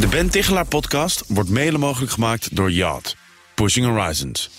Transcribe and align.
De 0.00 0.08
Ben 0.08 0.30
Tichelaar 0.30 0.66
podcast 0.66 1.24
wordt 1.28 1.50
mede 1.50 1.78
mogelijk 1.78 2.12
gemaakt 2.12 2.56
door 2.56 2.70
Yacht. 2.72 3.16
Pushing 3.54 3.86
Horizons. 3.86 4.50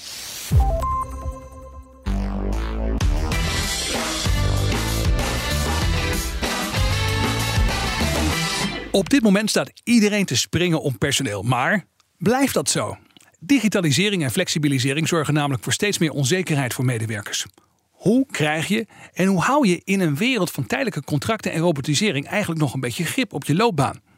Op 8.92 9.10
dit 9.10 9.22
moment 9.22 9.50
staat 9.50 9.72
iedereen 9.84 10.26
te 10.26 10.36
springen 10.36 10.82
om 10.82 10.98
personeel. 10.98 11.44
Maar 11.44 11.86
blijft 12.18 12.54
dat 12.54 12.70
zo? 12.70 12.98
Digitalisering 13.40 14.24
en 14.24 14.32
flexibilisering 14.32 15.08
zorgen 15.08 15.34
namelijk 15.34 15.64
voor 15.64 15.74
steeds 15.74 15.98
meer 15.98 16.12
onzekerheid 16.12 16.74
voor 16.74 16.86
medewerkers. 16.86 17.46
Hoe 17.92 18.26
krijg 18.32 18.68
je 18.68 18.86
en 19.14 19.26
hoe 19.26 19.42
hou 19.42 19.68
je 19.68 19.82
in 19.84 20.00
een 20.00 20.16
wereld 20.16 20.52
van 20.52 20.68
tijdelijke 20.68 21.04
contracten 21.04 21.52
en 21.52 21.62
robotisering 21.62 22.28
eigenlijk 22.28 22.62
nog 22.62 22.74
een 22.74 22.80
beetje 22.80 23.06
grip 23.06 23.34
op 23.34 23.44
je 23.44 23.56
loopbaan? 23.56 24.11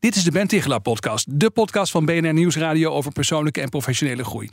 Dit 0.00 0.16
is 0.16 0.24
de 0.24 0.30
Ben 0.30 0.46
Tichelaar 0.46 0.80
podcast, 0.80 1.40
de 1.40 1.50
podcast 1.50 1.90
van 1.90 2.04
BNR 2.04 2.32
Nieuwsradio 2.32 2.90
over 2.90 3.12
persoonlijke 3.12 3.60
en 3.60 3.68
professionele 3.68 4.24
groei. 4.24 4.50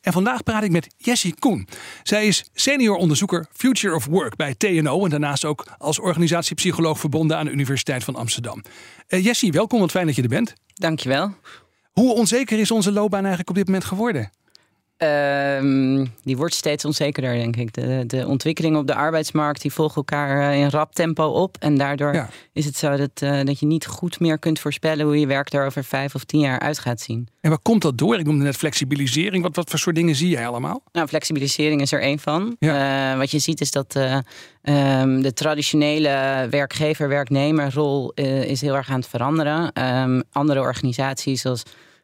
En 0.00 0.12
vandaag 0.12 0.42
praat 0.42 0.62
ik 0.62 0.70
met 0.70 0.94
Jessie 0.96 1.34
Koen. 1.38 1.68
Zij 2.02 2.26
is 2.26 2.50
senior 2.52 2.96
onderzoeker 2.96 3.46
Future 3.52 3.94
of 3.94 4.06
Work 4.06 4.36
bij 4.36 4.54
TNO 4.54 5.04
en 5.04 5.10
daarnaast 5.10 5.44
ook 5.44 5.66
als 5.78 5.98
organisatiepsycholoog 5.98 6.98
verbonden 6.98 7.36
aan 7.36 7.44
de 7.44 7.50
Universiteit 7.50 8.04
van 8.04 8.14
Amsterdam. 8.14 8.62
Uh, 9.08 9.24
Jessie, 9.24 9.52
welkom, 9.52 9.80
wat 9.80 9.90
fijn 9.90 10.06
dat 10.06 10.16
je 10.16 10.22
er 10.22 10.28
bent. 10.28 10.54
Dankjewel. 10.74 11.34
Hoe 11.92 12.14
onzeker 12.14 12.58
is 12.58 12.70
onze 12.70 12.92
loopbaan 12.92 13.20
eigenlijk 13.20 13.50
op 13.50 13.56
dit 13.56 13.66
moment 13.66 13.84
geworden? 13.84 14.30
Um, 15.02 16.12
die 16.24 16.36
wordt 16.36 16.54
steeds 16.54 16.84
onzekerder, 16.84 17.34
denk 17.34 17.56
ik. 17.56 17.72
De, 17.72 18.04
de 18.06 18.26
ontwikkelingen 18.26 18.80
op 18.80 18.86
de 18.86 18.94
arbeidsmarkt 18.94 19.62
die 19.62 19.72
volgen 19.72 19.96
elkaar 19.96 20.50
eh, 20.50 20.60
in 20.60 20.68
rap 20.68 20.94
tempo 20.94 21.24
op. 21.24 21.56
En 21.60 21.76
daardoor 21.76 22.28
is 22.52 22.64
het 22.64 22.76
zo 22.76 22.96
dat, 22.96 23.10
uh, 23.22 23.40
dat 23.44 23.60
je 23.60 23.66
niet 23.66 23.86
goed 23.86 24.20
meer 24.20 24.38
kunt 24.38 24.58
voorspellen 24.58 25.06
hoe 25.06 25.20
je 25.20 25.26
werk 25.26 25.52
er 25.52 25.66
over 25.66 25.84
vijf 25.84 26.14
of 26.14 26.24
tien 26.24 26.40
jaar 26.40 26.58
uit 26.58 26.78
gaat 26.78 27.00
zien. 27.00 27.28
En 27.40 27.50
waar 27.50 27.58
komt 27.58 27.82
dat 27.82 27.98
door? 27.98 28.18
Ik 28.18 28.26
noemde 28.26 28.44
net 28.44 28.56
flexibilisering. 28.56 29.42
Wat, 29.42 29.56
wat 29.56 29.70
voor 29.70 29.78
soort 29.78 29.96
dingen 29.96 30.14
zie 30.14 30.28
jij 30.28 30.46
allemaal? 30.46 30.82
Nou, 30.92 31.08
flexibilisering 31.08 31.80
is 31.80 31.92
er 31.92 32.00
één 32.00 32.18
van. 32.18 32.56
Ja. 32.58 33.12
Uh, 33.12 33.18
wat 33.18 33.30
je 33.30 33.38
ziet 33.38 33.60
is 33.60 33.70
dat 33.70 33.94
um, 34.62 35.22
de 35.22 35.32
traditionele 35.34 36.46
werkgever-werknemerrol 36.50 38.12
is 38.46 38.60
heel 38.60 38.74
erg 38.74 38.90
aan 38.90 39.00
het 39.00 39.08
veranderen. 39.08 39.84
Um, 39.84 40.22
andere 40.32 40.60
organisaties 40.60 41.40
zoals 41.40 41.62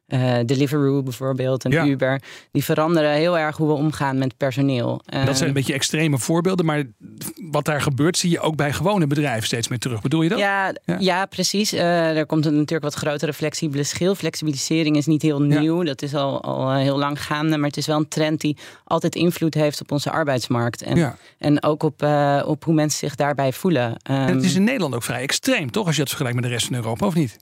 uh, 0.08 0.36
Deliveroo 0.46 1.02
bijvoorbeeld 1.02 1.64
en 1.64 1.88
Uber. 1.88 2.22
Die 2.50 2.64
veranderen 2.64 3.12
heel 3.12 3.38
erg 3.38 3.56
hoe 3.56 3.66
we 3.66 3.72
omgaan 3.72 4.18
met 4.18 4.36
personeel. 4.36 5.02
dat 5.04 5.12
zijn 5.12 5.26
een 5.26 5.44
ehm, 5.44 5.52
beetje 5.52 5.72
extreme 5.72 6.18
voorbeelden, 6.18 6.66
maar 6.66 6.84
wat 7.50 7.64
daar 7.64 7.80
gebeurt 7.80 8.18
zie 8.18 8.30
je 8.30 8.40
ook 8.40 8.56
bij 8.56 8.72
gewone 8.72 9.06
bedrijven 9.06 9.46
steeds 9.46 9.68
meer 9.68 9.78
terug. 9.78 10.00
Bedoel 10.00 10.22
je 10.22 10.28
dat? 10.28 10.38
Ja, 10.38 10.74
ja. 10.98 11.26
precies. 11.26 11.74
Uh, 11.74 12.16
er 12.16 12.26
komt 12.26 12.46
een 12.46 12.52
natuurlijk 12.52 12.82
wat 12.82 12.94
grotere 12.94 13.32
flexibele 13.32 13.82
schil. 13.84 14.14
Flexibilisering 14.14 14.96
is 14.96 15.06
niet 15.06 15.22
heel 15.22 15.40
nieuw. 15.40 15.82
Dat 15.82 16.02
is 16.02 16.14
al, 16.14 16.42
al 16.42 16.70
eh, 16.70 16.76
heel 16.76 16.98
lang 16.98 17.22
gaande, 17.22 17.56
maar 17.56 17.68
het 17.68 17.76
is 17.76 17.86
wel 17.86 17.96
een 17.96 18.08
trend 18.08 18.40
die 18.40 18.56
altijd 18.84 19.14
invloed 19.14 19.54
heeft 19.54 19.80
op 19.80 19.92
onze 19.92 20.10
arbeidsmarkt. 20.10 20.82
En, 20.82 21.16
en 21.38 21.62
ook 21.62 21.82
op, 21.82 22.02
op 22.44 22.64
hoe 22.64 22.74
mensen 22.74 22.98
zich 22.98 23.14
daarbij 23.14 23.52
voelen. 23.52 23.88
Um, 23.90 23.96
en 24.04 24.34
het 24.34 24.44
is 24.44 24.54
in 24.54 24.64
Nederland 24.64 24.94
ook 24.94 25.02
vrij 25.02 25.22
extreem, 25.22 25.70
toch? 25.70 25.86
Als 25.86 25.94
je 25.94 26.00
het 26.00 26.10
vergelijkt 26.10 26.40
met 26.40 26.48
de 26.48 26.54
rest 26.54 26.66
van 26.66 26.76
Europa, 26.76 27.06
of 27.06 27.14
niet? 27.14 27.36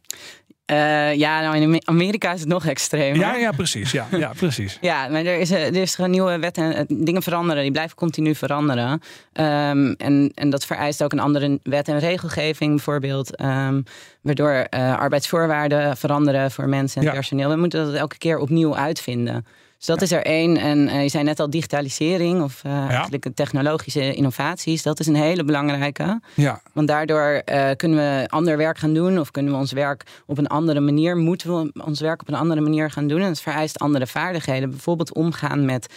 Uh, 0.73 1.15
ja, 1.15 1.41
nou 1.41 1.57
in 1.57 1.87
Amerika 1.87 2.33
is 2.33 2.41
het 2.41 2.49
nog 2.49 2.67
extremer. 2.67 3.19
Ja, 3.19 3.35
ja, 3.35 3.51
precies. 3.51 3.91
Ja, 3.91 4.07
ja, 4.11 4.33
precies. 4.37 4.79
ja, 4.91 5.09
maar 5.09 5.25
er 5.25 5.39
is, 5.39 5.51
er 5.51 5.77
is 5.77 5.99
een 5.99 6.11
nieuwe 6.11 6.39
wet 6.39 6.57
en 6.57 6.75
eh, 6.75 6.85
dingen 6.89 7.23
veranderen. 7.23 7.63
Die 7.63 7.73
blijven 7.73 7.97
continu 7.97 8.35
veranderen. 8.35 8.91
Um, 8.93 9.93
en, 9.93 10.31
en 10.35 10.51
dat 10.51 10.67
vereist 10.67 11.03
ook 11.03 11.13
een 11.13 11.21
andere 11.21 11.61
wet 11.63 11.89
en 11.89 11.99
regelgeving, 11.99 12.71
bijvoorbeeld. 12.71 13.41
Um, 13.41 13.85
waardoor 14.21 14.67
uh, 14.71 14.99
arbeidsvoorwaarden 14.99 15.97
veranderen 15.97 16.51
voor 16.51 16.69
mensen 16.69 17.03
en 17.03 17.13
personeel. 17.13 17.49
We 17.49 17.57
moeten 17.57 17.85
dat 17.85 17.95
elke 17.95 18.19
keer 18.19 18.39
opnieuw 18.39 18.77
uitvinden. 18.77 19.47
Dus 19.85 19.95
dat 19.95 20.03
is 20.03 20.13
er 20.13 20.25
één. 20.25 20.57
En 20.57 20.79
uh, 20.79 21.03
je 21.03 21.09
zei 21.09 21.25
net 21.25 21.41
al 21.41 21.51
digitalisering 21.51 22.43
of 22.43 22.63
uh, 22.67 22.73
ja. 22.73 22.89
eigenlijk 22.89 23.29
technologische 23.35 24.15
innovaties. 24.15 24.83
Dat 24.83 25.01
is 25.01 25.07
een 25.07 25.15
hele 25.15 25.45
belangrijke. 25.45 26.21
Ja. 26.35 26.61
Want 26.73 26.89
daardoor 26.89 27.43
uh, 27.53 27.71
kunnen 27.77 27.99
we 27.99 28.27
ander 28.29 28.57
werk 28.57 28.79
gaan 28.79 28.95
doen 28.95 29.19
of 29.19 29.31
kunnen 29.31 29.53
we 29.53 29.59
ons 29.59 29.73
werk 29.73 30.03
op 30.27 30.39
een 30.39 30.47
andere 30.47 30.81
manier, 30.81 31.17
moeten 31.17 31.61
we 31.61 31.85
ons 31.85 32.01
werk 32.01 32.21
op 32.21 32.29
een 32.29 32.35
andere 32.35 32.61
manier 32.61 32.91
gaan 32.91 33.09
doen. 33.09 33.21
En 33.21 33.27
het 33.27 33.41
vereist 33.41 33.79
andere 33.79 34.07
vaardigheden. 34.07 34.71
Bijvoorbeeld 34.71 35.15
omgaan 35.15 35.65
met 35.65 35.95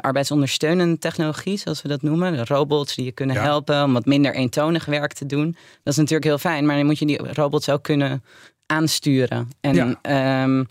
arbeidsondersteunende 0.00 0.98
technologie, 0.98 1.56
zoals 1.56 1.82
we 1.82 1.88
dat 1.88 2.02
noemen. 2.02 2.36
De 2.36 2.44
robots 2.44 2.94
die 2.94 3.04
je 3.04 3.12
kunnen 3.12 3.36
helpen 3.36 3.84
om 3.84 3.92
wat 3.92 4.06
minder 4.06 4.34
eentonig 4.34 4.84
werk 4.84 5.12
te 5.12 5.26
doen. 5.26 5.56
Dat 5.82 5.92
is 5.92 5.96
natuurlijk 5.96 6.24
heel 6.24 6.38
fijn, 6.38 6.66
maar 6.66 6.76
dan 6.76 6.86
moet 6.86 6.98
je 6.98 7.06
die 7.06 7.32
robots 7.32 7.68
ook 7.68 7.82
kunnen 7.82 8.24
aansturen. 8.66 9.50
En 9.60 9.98
ja. 10.02 10.42
um, 10.42 10.66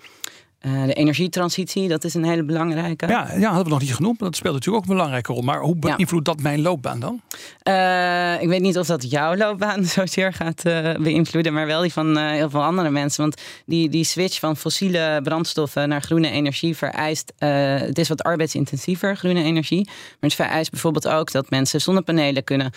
uh, 0.66 0.86
de 0.86 0.94
energietransitie, 0.94 1.88
dat 1.88 2.04
is 2.04 2.14
een 2.14 2.24
hele 2.24 2.44
belangrijke. 2.44 3.08
Ja, 3.08 3.32
ja, 3.38 3.48
hadden 3.48 3.64
we 3.64 3.70
nog 3.70 3.82
niet 3.82 3.96
genoemd, 3.96 4.20
maar 4.20 4.30
dat 4.30 4.38
speelt 4.38 4.54
natuurlijk 4.54 4.84
ook 4.84 4.90
een 4.90 4.96
belangrijke 4.96 5.34
rol. 5.34 5.42
Maar 5.42 5.60
hoe 5.60 5.76
beïnvloedt 5.76 6.26
dat 6.26 6.42
mijn 6.42 6.62
loopbaan 6.62 7.00
dan? 7.00 7.22
Uh, 7.64 8.42
ik 8.42 8.48
weet 8.48 8.62
niet 8.62 8.78
of 8.78 8.88
dat 8.88 9.10
jouw 9.10 9.36
loopbaan 9.36 9.86
zozeer 10.00 10.34
gaat 10.34 10.66
uh, 10.66 10.94
beïnvloeden, 10.96 11.54
maar 11.54 11.66
wel 11.66 11.82
die 11.82 11.94
van 11.94 12.18
heel 12.18 12.50
veel 12.50 12.64
andere 12.64 12.90
mensen. 12.90 13.22
Want 13.22 13.42
die, 13.66 13.90
die 13.90 14.04
switch 14.04 14.40
van 14.40 14.58
fossiele 14.58 15.20
brandstoffen 15.24 15.90
naar 15.90 16.02
groene 16.02 16.30
energie 16.30 16.76
vereist. 16.78 17.34
het 17.38 17.98
is 17.98 18.10
wat 18.10 18.24
arbeidsintensiever, 18.24 19.18
groene 19.18 19.44
energie. 19.44 19.86
Maar 19.86 20.16
het 20.20 20.34
vereist 20.34 20.72
bijvoorbeeld 20.72 21.08
ook 21.08 21.32
dat 21.32 21.50
mensen 21.50 21.82
zonnepanelen 21.82 22.44
kunnen 22.44 22.72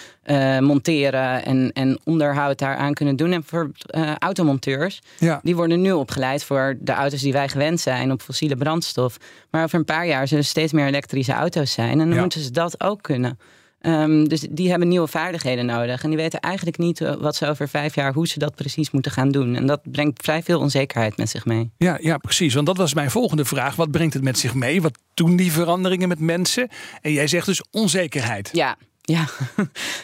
monteren 0.61 1.45
en, 1.45 1.71
en 1.73 1.99
onderhoud 2.05 2.59
daaraan 2.59 2.95
kunnen 2.95 3.17
doen. 3.17 3.33
En 3.33 3.43
voor 3.45 3.71
automonteurs, 4.19 5.03
ja. 5.19 5.41
die 5.43 5.57
worden 5.57 5.81
nu 5.81 5.93
opgeleid 5.93 6.45
voor 6.45 6.77
de 6.81 6.93
auto's 6.93 7.21
die 7.21 7.33
wij 7.33 7.49
gewend 7.49 7.78
zijn 7.81 8.13
op 8.13 8.23
fossiele 8.23 8.57
brandstof. 8.57 9.17
Maar 9.51 9.65
over 9.65 9.79
een 9.79 9.85
paar 9.85 10.07
jaar 10.07 10.29
zullen 10.29 10.43
er 10.43 10.49
steeds 10.49 10.73
meer 10.73 10.87
elektrische 10.87 11.33
auto's 11.33 11.73
zijn. 11.73 12.01
En 12.01 12.11
dan 12.11 12.19
moeten 12.19 12.41
ze 12.41 12.51
dat 12.51 12.81
ook 12.81 13.03
kunnen. 13.03 13.39
Um, 13.81 14.29
dus 14.29 14.41
die 14.51 14.71
hebben 14.71 14.89
nieuwe 14.89 15.07
vaardigheden 15.07 15.67
nodig. 15.67 16.03
En 16.03 16.09
die 16.09 16.19
weten 16.19 16.41
eigenlijk 16.41 16.79
niet 16.79 17.01
eh, 17.01 17.15
wat 17.15 17.37
ze 17.37 17.47
over 17.47 17.69
vijf 17.69 17.95
jaar, 17.95 18.13
hoe 18.13 18.29
ze 18.29 18.39
dat 18.39 18.55
precies 18.55 18.91
moeten 18.91 19.13
gaan 19.13 19.31
doen. 19.31 19.55
En 19.55 19.67
dat 19.67 19.81
brengt 19.91 20.23
vrij 20.23 20.43
veel 20.43 20.61
onzekerheid 20.61 21.17
met 21.17 21.29
zich 21.29 21.45
mee. 21.45 21.71
Ja, 21.77 21.99
ja, 22.01 22.19
precies. 22.19 22.55
Want 22.55 22.67
dat 22.67 22.77
was 22.77 22.95
mijn 22.95 23.11
volgende 23.11 23.45
vraag. 23.45 23.77
Wat 23.77 23.91
brengt 23.91 24.15
het 24.15 24.23
met 24.23 24.39
zich 24.39 24.55
mee? 24.55 24.83
Wat 24.83 24.99
doen 25.15 25.37
die 25.37 25.53
veranderingen 25.53 26.09
met 26.09 26.19
mensen? 26.19 26.69
En 27.01 27.13
jij 27.13 27.27
zegt 27.27 27.47
dus 27.47 27.63
onzekerheid. 27.71 28.51
Ja, 28.53 28.77
ja, 29.09 29.27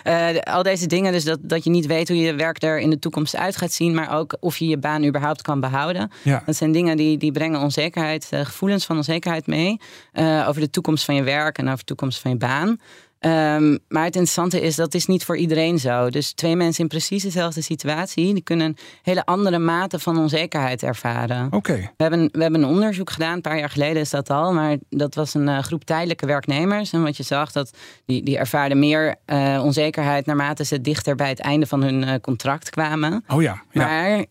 uh, 0.35 0.41
al 0.41 0.63
deze 0.63 0.87
dingen. 0.87 1.13
Dus 1.13 1.25
dat, 1.25 1.39
dat 1.43 1.65
je 1.65 1.71
niet 1.71 1.87
weet 1.87 2.09
hoe 2.09 2.17
je 2.17 2.35
werk 2.35 2.63
er 2.63 2.79
in 2.79 2.91
de 2.91 2.99
toekomst 2.99 3.37
uit 3.37 3.57
gaat 3.57 3.73
zien. 3.73 3.95
Maar 3.95 4.19
ook 4.19 4.37
of 4.41 4.57
je 4.57 4.67
je 4.67 4.79
baan 4.79 5.05
überhaupt 5.05 5.43
kan 5.43 5.61
behouden. 5.61 6.11
Ja. 6.23 6.43
Dat 6.47 6.57
zijn 6.57 6.73
dingen 6.73 6.97
die, 6.97 7.19
die 7.19 7.33
brengen 7.33 7.61
onzekerheid, 7.61 8.29
uh, 8.35 8.41
gevoelens 8.41 8.85
van 8.85 8.97
onzekerheid 8.97 9.47
mee. 9.47 9.81
Uh, 10.13 10.45
over 10.49 10.61
de 10.61 10.71
toekomst 10.71 11.05
van 11.05 11.15
je 11.15 11.23
werk 11.23 11.59
en 11.59 11.65
over 11.65 11.79
de 11.79 11.85
toekomst 11.85 12.21
van 12.21 12.31
je 12.31 12.37
baan. 12.37 12.81
Um, 13.27 13.79
maar 13.89 14.05
het 14.05 14.15
interessante 14.15 14.61
is 14.61 14.77
dat 14.77 14.95
is 14.95 15.07
niet 15.07 15.25
voor 15.25 15.37
iedereen 15.37 15.79
zo. 15.79 16.11
Dus 16.11 16.33
twee 16.33 16.57
mensen 16.57 16.83
in 16.83 16.89
precies 16.89 17.23
dezelfde 17.23 17.63
situatie, 17.63 18.35
die 18.35 18.43
kunnen 18.43 18.67
een 18.67 18.77
hele 19.03 19.25
andere 19.25 19.59
mate 19.59 19.99
van 19.99 20.19
onzekerheid 20.19 20.83
ervaren. 20.83 21.49
Oké. 21.51 21.73
We, 21.73 22.03
hebben, 22.03 22.29
we 22.33 22.43
hebben 22.43 22.63
een 22.63 22.69
onderzoek 22.69 23.11
gedaan, 23.11 23.35
een 23.35 23.41
paar 23.41 23.59
jaar 23.59 23.71
geleden 23.71 24.03
is 24.03 24.11
dat 24.11 24.31
al, 24.31 24.53
maar 24.53 24.77
dat 24.91 25.15
was 25.15 25.35
een 25.35 25.49
uh, 25.49 25.59
groep 25.59 25.85
tijdelijke 25.85 26.27
werknemers. 26.27 26.93
En 26.93 27.03
wat 27.03 27.17
je 27.17 27.23
zag, 27.23 27.53
dat 27.53 27.71
die, 28.07 28.23
die 28.23 28.39
ervaarden 28.39 28.79
meer 28.79 29.17
uh, 29.27 29.61
onzekerheid 29.65 30.27
naarmate 30.27 30.65
ze 30.65 30.81
dichter 30.81 31.15
bij 31.15 31.29
het 31.29 31.41
einde 31.41 31.67
van 31.67 31.83
hun 31.83 32.03
uh, 32.03 32.15
contract 32.21 32.71
kwamen. 32.71 33.25
Oh 33.29 33.43
ja. 33.43 33.63
ja. 33.71 33.87
Maar 33.87 34.25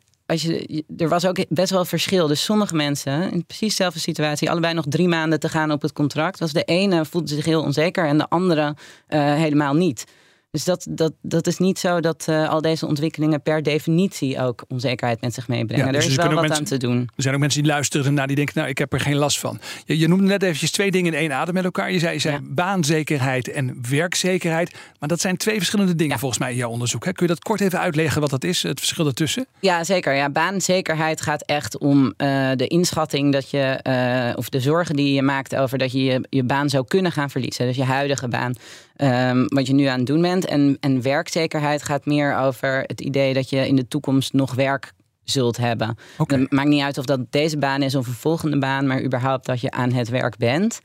er 0.98 1.10
was 1.10 1.26
ook 1.26 1.46
best 1.50 1.72
wel 1.72 1.86
verschil. 1.86 2.28
Dus 2.28 2.44
sommige 2.44 2.76
mensen, 2.76 3.32
in 3.32 3.46
precies 3.46 3.68
dezelfde 3.68 4.00
situatie, 4.00 4.50
allebei 4.50 4.74
nog 4.74 4.86
drie 4.90 5.08
maanden 5.08 5.40
te 5.40 5.50
gaan 5.50 5.72
op 5.72 5.82
het 5.82 5.94
contract. 5.94 6.40
Was 6.40 6.54
de 6.54 6.64
ene 6.64 7.06
voelde 7.06 7.28
zich 7.28 7.46
heel 7.46 7.62
onzeker 7.62 8.08
en 8.08 8.18
de 8.18 8.30
andere 8.30 8.76
uh, 9.10 9.34
helemaal 9.34 9.74
niet. 9.74 10.06
Dus 10.54 10.64
dat, 10.64 10.88
dat, 10.90 11.14
dat 11.22 11.48
is 11.48 11.58
niet 11.58 11.80
zo 11.80 12.00
dat 12.00 12.26
uh, 12.30 12.50
al 12.50 12.62
deze 12.62 12.88
ontwikkelingen 12.88 13.42
per 13.42 13.64
definitie 13.64 14.40
ook 14.40 14.64
onzekerheid 14.68 15.22
met 15.22 15.34
zich 15.34 15.48
meebrengen. 15.48 15.86
Ja, 15.86 15.92
dus 15.92 16.04
er 16.06 16.10
is 16.10 16.16
wel 16.16 16.26
wat 16.26 16.36
mensen, 16.36 16.58
aan 16.58 16.64
te 16.64 16.78
doen. 16.78 17.10
Er 17.16 17.22
zijn 17.24 17.34
ook 17.34 17.40
mensen 17.40 17.64
die 17.64 17.72
luisteren 17.72 18.06
en 18.06 18.14
naar 18.14 18.28
die 18.28 18.36
denken, 18.36 18.54
nou 18.58 18.70
ik 18.70 18.78
heb 18.78 18.94
er 18.94 19.00
geen 19.00 19.16
last 19.16 19.40
van. 19.40 19.60
Je, 19.86 20.00
je 20.00 20.08
noemde 20.08 20.26
net 20.26 20.44
eventjes 20.44 20.72
twee 20.72 20.92
dingen 20.92 21.14
in 21.14 21.20
één 21.20 21.34
adem 21.34 21.54
met 21.54 21.64
elkaar. 21.64 21.92
Je 21.92 22.00
zei, 22.00 22.14
je 22.14 22.20
zei 22.20 22.36
ja. 22.36 22.42
baanzekerheid 22.44 23.52
en 23.52 23.78
werkzekerheid. 23.90 24.76
Maar 25.00 25.10
dat 25.10 25.20
zijn 25.20 25.38
twee 25.38 25.58
verschillende 25.58 25.96
dingen 25.96 26.14
ja. 26.14 26.20
volgens 26.20 26.40
mij 26.40 26.52
in 26.52 26.58
jouw 26.58 26.70
onderzoek. 26.70 27.06
Hè? 27.06 27.12
Kun 27.12 27.28
je 27.28 27.34
dat 27.34 27.44
kort 27.44 27.62
even 27.62 27.80
uitleggen 27.80 28.22
wat 28.22 28.30
dat 28.30 28.44
is, 28.44 28.64
het 28.64 28.80
verschil 28.80 29.08
ertussen? 29.08 29.48
Ja, 29.60 29.84
zeker. 29.84 30.16
Ja, 30.16 30.30
baanzekerheid 30.30 31.22
gaat 31.22 31.42
echt 31.42 31.78
om 31.78 32.06
uh, 32.06 32.52
de 32.56 32.68
inschatting 32.68 33.32
dat 33.32 33.50
je, 33.50 33.80
uh, 33.84 34.38
of 34.38 34.50
de 34.50 34.60
zorgen 34.60 34.96
die 34.96 35.14
je 35.14 35.22
maakt 35.22 35.56
over 35.56 35.78
dat 35.78 35.92
je, 35.92 36.04
je 36.04 36.28
je 36.30 36.44
baan 36.44 36.70
zou 36.70 36.86
kunnen 36.88 37.12
gaan 37.12 37.30
verliezen. 37.30 37.66
Dus 37.66 37.76
je 37.76 37.84
huidige 37.84 38.28
baan. 38.28 38.54
Um, 38.98 39.48
wat 39.48 39.68
je 39.68 39.74
nu 39.74 39.86
aan 39.86 39.98
het 39.98 40.08
doen 40.08 40.22
bent. 40.22 40.46
En, 40.46 40.78
en 40.80 41.02
werkzekerheid 41.02 41.84
gaat 41.84 42.06
meer 42.06 42.38
over 42.38 42.84
het 42.86 43.02
idee 43.02 43.34
dat 43.34 43.50
je 43.50 43.68
in 43.68 43.76
de 43.76 43.88
toekomst 43.88 44.34
nog 44.34 44.54
werk 44.54 44.94
zult 45.24 45.58
hebben. 45.58 45.98
Okay. 46.18 46.40
Het 46.40 46.52
maakt 46.52 46.70
niet 46.70 46.82
uit 46.82 46.98
of 46.98 47.06
dat 47.06 47.32
deze 47.32 47.58
baan 47.58 47.82
is 47.82 47.96
of 47.96 48.08
een 48.08 48.14
volgende 48.14 48.58
baan, 48.58 48.88
maar 48.88 49.04
überhaupt 49.04 49.46
dat 49.46 49.62
je 49.62 49.72
aan 49.72 49.92
het 49.92 50.10
werk 50.10 50.38
bent. 50.38 50.80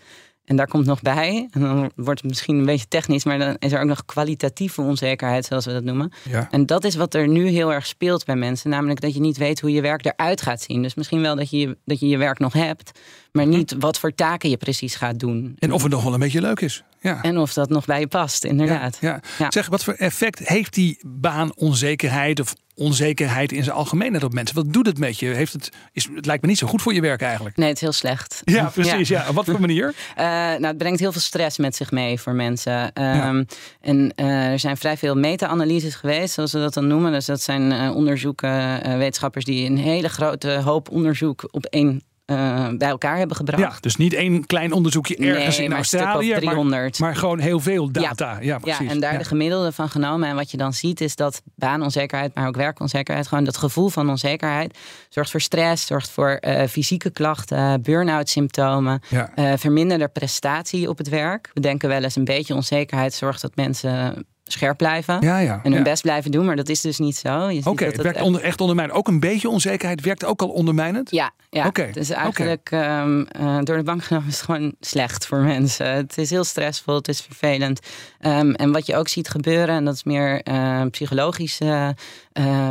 En 0.48 0.56
daar 0.56 0.66
komt 0.66 0.86
nog 0.86 1.02
bij, 1.02 1.48
en 1.50 1.60
dan 1.60 1.90
wordt 1.96 2.20
het 2.20 2.30
misschien 2.30 2.58
een 2.58 2.64
beetje 2.64 2.88
technisch, 2.88 3.24
maar 3.24 3.38
dan 3.38 3.56
is 3.58 3.72
er 3.72 3.80
ook 3.80 3.86
nog 3.86 4.04
kwalitatieve 4.04 4.82
onzekerheid, 4.82 5.44
zoals 5.44 5.64
we 5.64 5.72
dat 5.72 5.84
noemen. 5.84 6.12
Ja. 6.30 6.48
En 6.50 6.66
dat 6.66 6.84
is 6.84 6.94
wat 6.94 7.14
er 7.14 7.28
nu 7.28 7.48
heel 7.48 7.72
erg 7.72 7.86
speelt 7.86 8.24
bij 8.24 8.36
mensen, 8.36 8.70
namelijk 8.70 9.00
dat 9.00 9.14
je 9.14 9.20
niet 9.20 9.36
weet 9.36 9.60
hoe 9.60 9.72
je 9.72 9.80
werk 9.80 10.04
eruit 10.04 10.42
gaat 10.42 10.62
zien. 10.62 10.82
Dus 10.82 10.94
misschien 10.94 11.20
wel 11.20 11.36
dat 11.36 11.50
je 11.50 11.76
dat 11.84 12.00
je, 12.00 12.08
je 12.08 12.16
werk 12.16 12.38
nog 12.38 12.52
hebt, 12.52 12.98
maar 13.32 13.46
niet 13.46 13.74
wat 13.78 13.98
voor 13.98 14.14
taken 14.14 14.50
je 14.50 14.56
precies 14.56 14.94
gaat 14.94 15.18
doen. 15.18 15.56
En 15.58 15.72
of 15.72 15.82
het 15.82 15.92
nog 15.92 16.02
wel 16.02 16.12
een 16.12 16.20
beetje 16.20 16.40
leuk 16.40 16.60
is. 16.60 16.84
Ja. 17.00 17.22
En 17.22 17.38
of 17.38 17.52
dat 17.52 17.68
nog 17.68 17.84
bij 17.84 18.00
je 18.00 18.06
past, 18.06 18.44
inderdaad. 18.44 18.98
Ja, 19.00 19.08
ja. 19.08 19.20
Ja. 19.38 19.50
Zeg, 19.50 19.66
wat 19.66 19.84
voor 19.84 19.94
effect 19.94 20.38
heeft 20.38 20.74
die 20.74 20.98
baanonzekerheid 21.06 22.40
of 22.40 22.54
onzekerheid 22.78 23.52
in 23.52 23.64
zijn 23.64 23.76
algemeenheid 23.76 24.24
op 24.24 24.32
mensen? 24.32 24.56
Wat 24.56 24.72
doet 24.72 24.86
het 24.86 24.98
met 24.98 25.18
je? 25.18 25.26
Heeft 25.26 25.52
het, 25.52 25.72
is, 25.92 26.08
het 26.14 26.26
lijkt 26.26 26.42
me 26.42 26.48
niet 26.48 26.58
zo 26.58 26.66
goed 26.66 26.82
voor 26.82 26.94
je 26.94 27.00
werk 27.00 27.20
eigenlijk. 27.20 27.56
Nee, 27.56 27.66
het 27.68 27.76
is 27.76 27.82
heel 27.82 27.92
slecht. 27.92 28.42
Ja, 28.44 28.64
precies. 28.64 29.08
Ja. 29.08 29.28
Op 29.28 29.34
wat 29.34 29.44
voor 29.44 29.60
manier? 29.60 29.94
Eh, 30.16 30.24
nou, 30.24 30.64
het 30.64 30.78
brengt 30.78 31.00
heel 31.00 31.12
veel 31.12 31.20
stress 31.20 31.58
met 31.58 31.76
zich 31.76 31.90
mee 31.90 32.20
voor 32.20 32.34
mensen. 32.34 32.92
Ehm, 32.92 33.44
En 33.80 34.12
eh, 34.14 34.46
er 34.46 34.58
zijn 34.58 34.76
vrij 34.76 34.96
veel 34.96 35.14
meta-analyses 35.14 35.94
geweest, 35.94 36.34
zoals 36.34 36.52
we 36.52 36.58
dat 36.58 36.74
dan 36.74 36.86
noemen. 36.86 37.12
Dus 37.12 37.26
dat 37.26 37.40
zijn 37.40 37.72
eh, 37.72 37.96
onderzoeken, 37.96 38.82
wetenschappers 38.98 39.44
die 39.44 39.70
een 39.70 39.78
hele 39.78 40.08
grote 40.08 40.50
hoop 40.50 40.90
onderzoek 40.90 41.48
op 41.50 41.64
één 41.64 42.02
eh, 42.28 42.68
bij 42.76 42.88
elkaar 42.88 43.16
hebben 43.16 43.36
gebracht. 43.36 43.60
Ja, 43.62 43.80
dus 43.80 43.96
niet 43.96 44.12
één 44.12 44.46
klein 44.46 44.72
onderzoekje 44.72 45.16
ergens 45.16 45.54
Nee, 45.56 45.64
in 45.64 45.68
maar 45.70 45.78
Australië, 45.78 46.30
maar, 46.30 46.40
300. 46.40 46.98
maar 46.98 47.16
gewoon 47.16 47.38
heel 47.38 47.60
veel 47.60 47.90
data. 47.92 48.32
Ja, 48.32 48.38
Ja, 48.40 48.58
precies. 48.58 48.90
en 48.90 49.00
daar 49.00 49.12
Ja. 49.12 49.18
de 49.18 49.24
gemiddelde 49.24 49.72
van 49.72 49.88
genomen. 49.88 50.28
En 50.28 50.34
wat 50.36 50.50
je 50.50 50.56
dan 50.56 50.72
ziet 50.72 51.00
is 51.00 51.16
dat 51.16 51.42
baanonzekerheid, 51.54 52.34
maar 52.34 52.46
ook 52.46 52.56
werkonzekerheid, 52.56 53.26
gewoon 53.26 53.44
dat 53.44 53.56
gevoel 53.56 53.88
van 53.88 54.08
onzekerheid, 54.10 54.78
zorgt 55.08 55.30
voor 55.30 55.40
stress, 55.40 55.86
zorgt 55.86 56.10
voor 56.10 56.28
eh, 56.30 56.66
fysieke 56.66 57.10
klachten, 57.10 57.82
burn-out 57.82 58.28
symptomen, 58.28 59.00
Ja. 59.08 59.30
eh, 59.34 59.52
verminderde 59.56 60.08
prestatie 60.08 60.88
op 60.88 60.98
het 60.98 61.08
werk. 61.08 61.50
We 61.54 61.60
denken 61.60 61.88
wel 61.88 62.02
eens 62.02 62.16
een 62.16 62.24
beetje 62.24 62.54
onzekerheid 62.54 63.14
zorgt 63.14 63.40
dat 63.40 63.56
mensen 63.56 64.26
scherp 64.52 64.76
blijven. 64.76 65.20
Ja, 65.20 65.38
ja. 65.38 65.60
En 65.62 65.70
hun 65.70 65.84
ja. 65.84 65.90
best 65.90 66.02
blijven 66.02 66.30
doen, 66.30 66.44
maar 66.44 66.56
dat 66.56 66.68
is 66.68 66.80
dus 66.80 66.98
niet 66.98 67.16
zo. 67.16 67.48
Je 67.48 67.54
ziet 67.54 67.66
Oké, 67.66 67.84
dat 67.84 67.92
het 67.92 68.02
werkt 68.02 68.16
echt- 68.16 68.26
onder, 68.26 68.42
echt 68.42 68.60
ondermijnend. 68.60 68.98
Ook 68.98 69.08
een 69.08 69.20
beetje 69.20 69.48
onzekerheid 69.48 70.00
werkt 70.00 70.24
ook 70.24 70.42
al 70.42 70.48
ondermijnend? 70.48 71.10
Ja, 71.10 71.30
ja. 71.50 71.66
Oké, 71.66 71.90
dus 71.92 72.10
eigenlijk 72.10 72.68
ehm, 72.70 73.22
eh, 73.22 73.58
door 73.62 73.76
de 73.76 73.82
bank 73.82 74.04
genomen 74.04 74.28
is 74.28 74.36
het 74.36 74.44
gewoon 74.44 74.74
slecht 74.80 75.26
voor 75.26 75.38
mensen. 75.38 75.86
Het 75.86 76.18
is 76.18 76.30
heel 76.30 76.44
stressvol, 76.44 76.94
het 76.94 77.08
is 77.08 77.20
vervelend. 77.20 77.80
Ehm, 78.20 78.50
en 78.50 78.72
wat 78.72 78.86
je 78.86 78.96
ook 78.96 79.08
ziet 79.08 79.28
gebeuren, 79.28 79.74
en 79.74 79.84
dat 79.84 79.94
is 79.94 80.04
meer 80.04 80.42
eh, 80.42 80.82
psychologisch, 80.90 81.58
eh, 81.58 81.88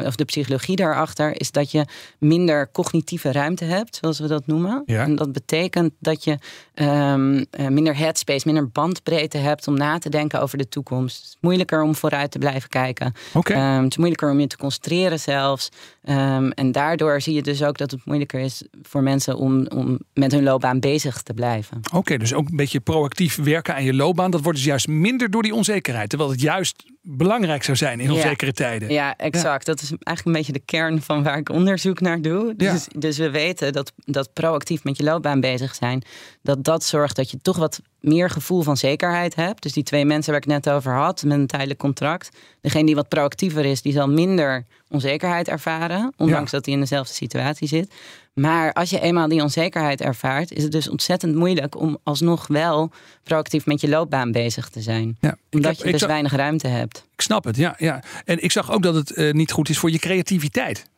of 0.06 0.16
de 0.16 0.26
psychologie 0.26 0.76
daarachter, 0.76 1.40
is 1.40 1.52
dat 1.52 1.72
je 1.72 1.86
minder 2.20 2.72
cognitieve 2.72 3.32
ruimte 3.32 3.66
hebt, 3.66 3.98
zoals 4.02 4.20
we 4.20 4.28
dat 4.28 4.48
noemen. 4.48 4.84
Ja. 4.86 5.04
En 5.04 5.16
dat 5.16 5.32
betekent 5.32 5.94
dat 6.00 6.24
je 6.24 6.38
ehm, 6.74 7.44
eh, 7.52 7.68
minder 7.68 7.98
headspace, 7.98 8.42
minder 8.46 8.70
bandbreedte 8.70 9.38
hebt 9.38 9.68
om 9.68 9.78
na 9.78 9.98
te 9.98 10.10
denken 10.10 10.42
over 10.42 10.58
de 10.58 10.70
toekomst. 10.70 11.16
Het 11.18 11.26
is 11.26 11.38
moeilijker 11.70 11.82
om 11.82 11.96
vooruit 11.96 12.32
te 12.32 12.40
blijven 12.40 12.70
kijken. 12.70 13.14
Ehm, 13.34 13.84
het 13.84 13.92
is 13.92 13.98
moeilijker 13.98 14.32
om 14.32 14.40
je 14.40 14.48
te 14.48 14.58
concentreren 14.58 15.20
zelfs. 15.20 15.70
Ehm, 16.04 16.50
en 16.50 16.72
daardoor 16.72 17.22
zie 17.22 17.34
je 17.34 17.42
dus 17.42 17.64
ook 17.64 17.78
dat 17.78 17.92
het 17.92 18.06
moeilijker 18.06 18.40
is 18.40 18.64
voor 18.82 19.04
mensen 19.04 19.38
om, 19.38 19.68
om 19.68 20.00
met 20.14 20.32
hun 20.32 20.44
loopbaan 20.44 20.80
bezig 20.80 21.22
te 21.22 21.34
blijven. 21.34 21.80
Oké, 21.94 22.18
dus 22.18 22.34
ook 22.34 22.50
een 22.50 22.56
beetje 22.56 22.80
proactief 22.80 23.36
werken 23.36 23.76
aan 23.76 23.84
je 23.84 23.94
loopbaan. 23.94 24.32
Dat 24.32 24.42
wordt 24.42 24.58
dus 24.58 24.68
juist 24.68 24.88
minder 24.88 25.30
door 25.30 25.44
die 25.44 25.54
onzekerheid. 25.54 26.10
Terwijl 26.10 26.32
het 26.32 26.42
juist 26.42 26.84
belangrijk 27.10 27.64
zou 27.64 27.78
zijn 27.78 28.00
in 28.00 28.08
Ja. 28.10 28.14
onzekere 28.14 28.54
tijden. 28.54 28.90
Ja, 28.90 29.16
exact. 29.18 29.66
Dat 29.66 29.82
is 29.82 29.90
eigenlijk 29.90 30.26
een 30.26 30.32
beetje 30.32 30.52
de 30.52 30.66
kern 30.66 31.02
van 31.02 31.24
waar 31.24 31.38
ik 31.38 31.50
onderzoek 31.50 32.00
naar 32.00 32.22
doe. 32.22 32.54
Ja. 32.58 32.72
Dus, 32.72 32.88
dus 32.96 33.18
we 33.18 33.30
weten 33.30 33.74
dat, 33.74 33.94
dat 34.06 34.34
proactief 34.34 34.84
met 34.84 34.98
je 34.98 35.04
loopbaan 35.04 35.40
bezig 35.40 35.76
zijn, 35.76 36.04
dat 36.42 36.64
dat 36.64 36.84
zorgt 36.84 37.16
dat 37.16 37.32
je 37.32 37.38
toch 37.42 37.58
wat 37.58 37.82
meer 38.00 38.30
gevoel 38.30 38.62
van 38.62 38.78
zekerheid 38.78 39.36
hebt. 39.36 39.62
Dus 39.64 39.74
die 39.74 39.84
twee 39.84 40.06
mensen 40.06 40.32
waar 40.32 40.42
ik 40.42 40.48
net 40.48 40.70
over 40.70 40.94
had, 40.94 41.24
met 41.24 41.38
een 41.38 41.48
tijdelijk 41.48 41.80
contract. 41.80 42.30
Degene 42.62 42.86
die 42.86 42.96
wat 42.96 43.08
proactiever 43.08 43.66
is, 43.66 43.82
die 43.82 43.94
zal 43.94 44.08
minder 44.10 44.66
onzekerheid 44.90 45.48
ervaren, 45.48 46.14
ondanks 46.18 46.52
dat 46.52 46.66
hij 46.66 46.74
in 46.74 46.80
dezelfde 46.80 47.14
situatie 47.14 47.68
zit. 47.68 47.94
Maar 48.40 48.74
als 48.74 48.90
je 48.90 49.00
eenmaal 49.00 49.28
die 49.28 49.42
onzekerheid 49.42 50.02
ervaart, 50.02 50.52
is 50.52 50.64
het 50.64 50.72
dus 50.72 50.90
ontzettend 50.90 51.36
moeilijk 51.36 51.80
om 51.80 51.98
alsnog 52.04 52.48
wel 52.48 52.92
proactief 53.24 53.66
met 53.66 53.82
je 53.82 53.90
loopbaan 53.90 54.32
bezig 54.32 54.70
te 54.70 54.82
zijn. 54.82 55.18
Ja, 55.22 55.38
Omdat 55.52 55.76
heb- 55.78 55.86
je 55.86 55.92
dus 55.92 56.00
zag- 56.02 56.10
weinig 56.10 56.32
ruimte 56.36 56.68
hebt. 56.68 57.06
Ik 57.14 57.22
snap 57.22 57.44
het, 57.44 57.56
ja, 57.56 57.76
ja. 57.78 58.04
En 58.26 58.44
ik 58.44 58.52
zag 58.52 58.72
ook 58.72 58.84
dat 58.84 58.96
het 58.96 59.12
eh, 59.12 59.34
niet 59.34 59.52
goed 59.52 59.70
is 59.70 59.78
voor 59.78 59.92
je 59.92 60.00
creativiteit. 60.00 60.90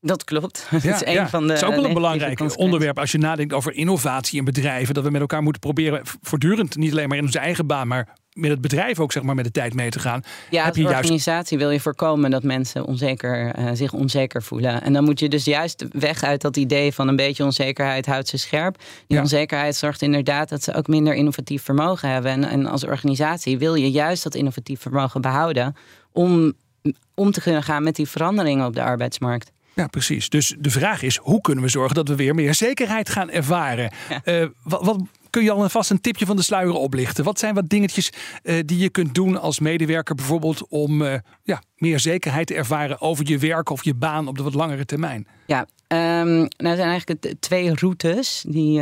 Dat 0.00 0.24
klopt. 0.24 0.66
dat 0.70 0.84
is 0.84 1.04
een 1.04 1.12
ja. 1.12 1.28
van 1.28 1.46
de. 1.46 1.52
Het 1.52 1.62
is 1.62 1.68
ook 1.68 1.74
wel 1.74 1.84
een 1.84 1.94
belangrijk 1.94 2.58
onderwerp 2.58 2.98
als 2.98 3.12
je 3.12 3.18
nadenkt 3.18 3.52
over 3.52 3.72
innovatie 3.72 4.38
in 4.38 4.44
bedrijven. 4.44 4.94
Dat 4.94 5.04
we 5.04 5.10
met 5.10 5.20
elkaar 5.20 5.42
moeten 5.42 5.60
proberen 5.60 6.00
voortdurend, 6.22 6.76
niet 6.76 6.92
alleen 6.92 7.08
maar 7.08 7.18
in 7.18 7.24
onze 7.24 7.38
eigen 7.38 7.66
baan, 7.66 7.88
maar 7.88 8.08
met 8.32 8.50
het 8.50 8.60
bedrijf 8.60 9.00
ook 9.00 9.12
zeg 9.12 9.22
maar 9.22 9.34
met 9.34 9.44
de 9.44 9.50
tijd 9.50 9.74
mee 9.74 9.90
te 9.90 9.98
gaan. 9.98 10.22
Ja, 10.50 10.64
Heb 10.64 10.74
als 10.74 10.82
juist 10.82 10.96
organisatie 10.96 11.58
wil 11.58 11.70
je 11.70 11.80
voorkomen 11.80 12.30
dat 12.30 12.42
mensen 12.42 12.84
onzeker, 12.84 13.54
eh, 13.54 13.70
zich 13.72 13.92
onzeker 13.92 14.42
voelen. 14.42 14.82
En 14.82 14.92
dan 14.92 15.04
moet 15.04 15.20
je 15.20 15.28
dus 15.28 15.44
juist 15.44 15.84
weg 15.92 16.22
uit 16.22 16.40
dat 16.40 16.56
idee 16.56 16.92
van 16.92 17.08
een 17.08 17.16
beetje 17.16 17.44
onzekerheid 17.44 18.06
houdt 18.06 18.28
ze 18.28 18.36
scherp. 18.36 18.78
Die 18.78 19.16
Ja. 19.16 19.20
onzekerheid 19.20 19.76
zorgt 19.76 20.02
inderdaad 20.02 20.48
dat 20.48 20.62
ze 20.62 20.74
ook 20.74 20.86
minder 20.86 21.14
innovatief 21.14 21.62
vermogen 21.62 22.08
hebben. 22.08 22.32
En, 22.32 22.44
en 22.44 22.66
als 22.66 22.84
organisatie 22.84 23.58
wil 23.58 23.74
je 23.74 23.90
juist 23.90 24.22
dat 24.22 24.34
innovatief 24.34 24.80
vermogen 24.80 25.20
behouden 25.20 25.76
om 26.12 26.52
om 27.14 27.30
te 27.30 27.40
kunnen 27.40 27.62
gaan 27.62 27.82
met 27.82 27.96
die 27.96 28.08
veranderingen 28.08 28.66
op 28.66 28.74
de 28.74 28.82
arbeidsmarkt. 28.82 29.52
Ja, 29.74 29.86
precies. 29.86 30.28
Dus 30.28 30.54
de 30.58 30.70
vraag 30.70 31.02
is, 31.02 31.16
hoe 31.16 31.40
kunnen 31.40 31.64
we 31.64 31.70
zorgen 31.70 31.94
dat 31.94 32.08
we 32.08 32.14
weer 32.14 32.34
meer 32.34 32.54
zekerheid 32.54 33.08
gaan 33.08 33.30
ervaren? 33.30 33.90
Eh, 34.24 34.44
wat, 34.62 34.84
wat 34.84 34.96
kun 35.30 35.42
je 35.42 35.50
al 35.50 35.68
vast 35.68 35.90
een 35.90 36.00
tipje 36.00 36.26
van 36.26 36.36
de 36.36 36.42
sluier 36.42 36.74
oplichten? 36.74 37.24
Wat 37.24 37.38
zijn 37.38 37.54
wat 37.54 37.68
dingetjes 37.68 38.12
eh, 38.42 38.54
die 38.64 38.78
je 38.78 38.88
kunt 38.90 39.14
doen 39.14 39.40
als 39.40 39.58
medewerker 39.60 40.14
bijvoorbeeld 40.14 40.66
om 40.68 41.02
eh, 41.02 41.14
ja, 41.42 41.62
meer 41.76 42.00
zekerheid 42.00 42.46
te 42.46 42.54
ervaren 42.54 43.00
over 43.00 43.28
je 43.28 43.38
werk 43.38 43.70
of 43.70 43.84
je 43.84 43.94
baan 43.94 44.28
op 44.28 44.36
de 44.36 44.42
wat 44.42 44.54
langere 44.54 44.84
termijn? 44.84 45.26
Ja, 45.46 45.66
ehm, 45.86 46.34
nou 46.36 46.48
er 46.56 46.76
zijn 46.76 46.88
eigenlijk 46.88 47.34
twee 47.40 47.74
routes 47.74 48.44
die, 48.48 48.80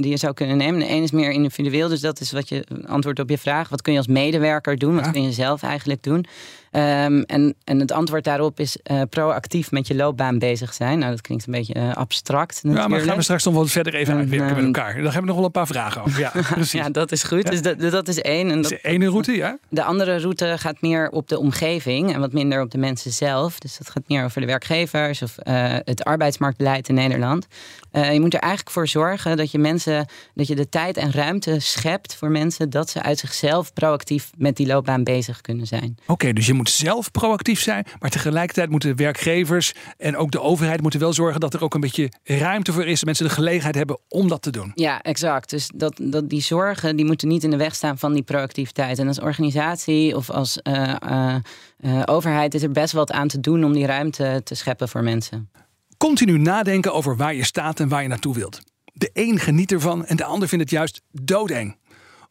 die 0.00 0.10
je 0.10 0.16
zou 0.16 0.32
kunnen 0.34 0.56
nemen. 0.56 0.80
De 0.80 0.88
een 0.90 1.02
is 1.02 1.10
meer 1.10 1.30
individueel, 1.30 1.88
dus 1.88 2.00
dat 2.00 2.20
is 2.20 2.32
wat 2.32 2.48
je 2.48 2.64
antwoord 2.86 3.18
op 3.18 3.28
je 3.30 3.38
vraag. 3.38 3.68
Wat 3.68 3.82
kun 3.82 3.92
je 3.92 3.98
als 3.98 4.08
medewerker 4.08 4.78
doen? 4.78 4.94
Wat 4.94 5.04
Ja. 5.04 5.10
kun 5.10 5.22
je 5.22 5.32
zelf 5.32 5.62
eigenlijk 5.62 6.02
doen? 6.02 6.24
Ehm, 6.72 7.22
en, 7.26 7.54
en 7.64 7.80
het 7.80 7.92
antwoord 7.92 8.24
daarop 8.24 8.60
is 8.60 8.76
eh, 8.82 9.00
proactief 9.10 9.70
met 9.70 9.86
je 9.86 9.94
loopbaan 9.94 10.38
bezig 10.38 10.74
zijn. 10.74 10.98
Nou, 10.98 11.10
dat 11.10 11.20
klinkt 11.20 11.46
een 11.46 11.52
beetje 11.52 11.74
eh, 11.74 11.92
abstract 11.92 12.60
Ja, 12.62 12.68
natuurlijk. 12.68 12.90
maar 12.90 13.00
gaan 13.00 13.16
we 13.16 13.22
straks 13.22 13.44
nog 13.44 13.54
wel 13.54 13.66
verder 13.66 13.94
even 13.94 14.12
En, 14.12 14.18
uitwerken 14.18 14.56
met 14.56 14.64
elkaar. 14.64 14.94
Daar 14.94 15.02
hebben 15.02 15.20
we 15.20 15.26
nog 15.26 15.36
wel 15.36 15.44
een 15.44 15.50
paar 15.50 15.66
vragen 15.66 16.02
over. 16.02 16.20
Ja, 16.20 16.32
precies. 16.50 16.72
Ja, 16.72 16.90
dat 16.90 17.12
is 17.12 17.22
goed. 17.22 17.50
Dus 17.50 17.62
dat, 17.62 17.80
dat 17.80 18.08
is 18.08 18.20
één. 18.20 18.50
En 18.50 18.54
dat 18.54 18.62
dat, 18.62 18.72
is 18.72 18.82
de 18.82 18.88
ene 18.88 19.08
route, 19.08 19.32
ja? 19.32 19.58
de 19.68 19.82
andere 19.82 20.18
route 20.18 20.54
gaat 20.58 20.80
meer 20.80 21.10
op 21.10 21.28
de 21.28 21.38
omgeving 21.38 22.14
en 22.14 22.20
wat 22.20 22.32
minder 22.32 22.60
op 22.60 22.70
de 22.70 22.78
mensen 22.78 23.12
zelf. 23.12 23.58
Dus 23.58 23.78
dat 23.78 23.90
gaat 23.90 24.02
meer 24.06 24.24
over 24.24 24.40
de 24.40 24.46
werkgevers 24.46 25.22
of 25.22 25.38
eh, 25.38 25.76
het 25.84 26.04
arbeidsmarktbeleid 26.04 26.88
in 26.88 26.94
Nederland. 26.94 27.46
Je 27.92 28.20
moet 28.20 28.34
er 28.34 28.40
eigenlijk 28.40 28.72
voor 28.72 28.88
zorgen 28.88 29.36
dat 29.36 29.50
je 29.50 29.58
mensen, 29.58 30.06
dat 30.34 30.46
je 30.46 30.54
de 30.54 30.68
tijd 30.68 30.96
en 30.96 31.12
ruimte 31.12 31.60
schept 31.60 32.14
voor 32.14 32.30
mensen 32.30 32.70
dat 32.70 32.90
ze 32.90 33.02
uit 33.02 33.18
zichzelf 33.18 33.72
proactief 33.72 34.30
met 34.36 34.56
die 34.56 34.66
loopbaan 34.66 35.04
bezig 35.04 35.40
kunnen 35.40 35.66
zijn. 35.66 35.98
Oké, 36.06 36.32
dus 36.32 36.46
je 36.46 36.52
moet 36.52 36.61
zelf 36.68 37.10
proactief 37.10 37.60
zijn, 37.60 37.86
maar 37.98 38.10
tegelijkertijd 38.10 38.70
moeten 38.70 38.96
werkgevers 38.96 39.72
en 39.96 40.16
ook 40.16 40.30
de 40.30 40.40
overheid 40.40 40.80
moeten 40.82 41.00
wel 41.00 41.12
zorgen 41.12 41.40
dat 41.40 41.54
er 41.54 41.62
ook 41.62 41.74
een 41.74 41.80
beetje 41.80 42.12
ruimte 42.24 42.72
voor 42.72 42.84
is, 42.84 42.94
dat 42.94 43.04
mensen 43.04 43.26
de 43.26 43.32
gelegenheid 43.32 43.74
hebben 43.74 43.98
om 44.08 44.28
dat 44.28 44.42
te 44.42 44.50
doen. 44.50 44.72
Ja, 44.74 45.02
exact. 45.02 45.50
Dus 45.50 45.70
dat, 45.74 46.00
dat 46.02 46.28
die 46.28 46.40
zorgen 46.40 46.96
die 46.96 47.06
moeten 47.06 47.28
niet 47.28 47.44
in 47.44 47.50
de 47.50 47.56
weg 47.56 47.74
staan 47.74 47.98
van 47.98 48.12
die 48.12 48.22
proactiviteit. 48.22 48.98
En 48.98 49.06
als 49.06 49.20
organisatie 49.20 50.16
of 50.16 50.30
als 50.30 50.62
eh, 50.62 50.94
eh, 51.00 51.34
eh, 51.78 52.02
overheid 52.04 52.54
is 52.54 52.62
er 52.62 52.70
best 52.70 52.92
wat 52.92 53.12
aan 53.12 53.28
te 53.28 53.40
doen 53.40 53.64
om 53.64 53.72
die 53.72 53.86
ruimte 53.86 54.40
te 54.44 54.54
scheppen 54.54 54.88
voor 54.88 55.02
mensen. 55.02 55.50
Continu 55.96 56.38
nadenken 56.38 56.94
over 56.94 57.16
waar 57.16 57.34
je 57.34 57.44
staat 57.44 57.80
en 57.80 57.88
waar 57.88 58.02
je 58.02 58.08
naartoe 58.08 58.34
wilt. 58.34 58.60
De 58.92 59.10
een 59.12 59.38
geniet 59.38 59.72
ervan 59.72 60.06
en 60.06 60.16
de 60.16 60.24
ander 60.24 60.48
vindt 60.48 60.64
het 60.64 60.72
juist 60.72 61.02
doodeng. 61.10 61.76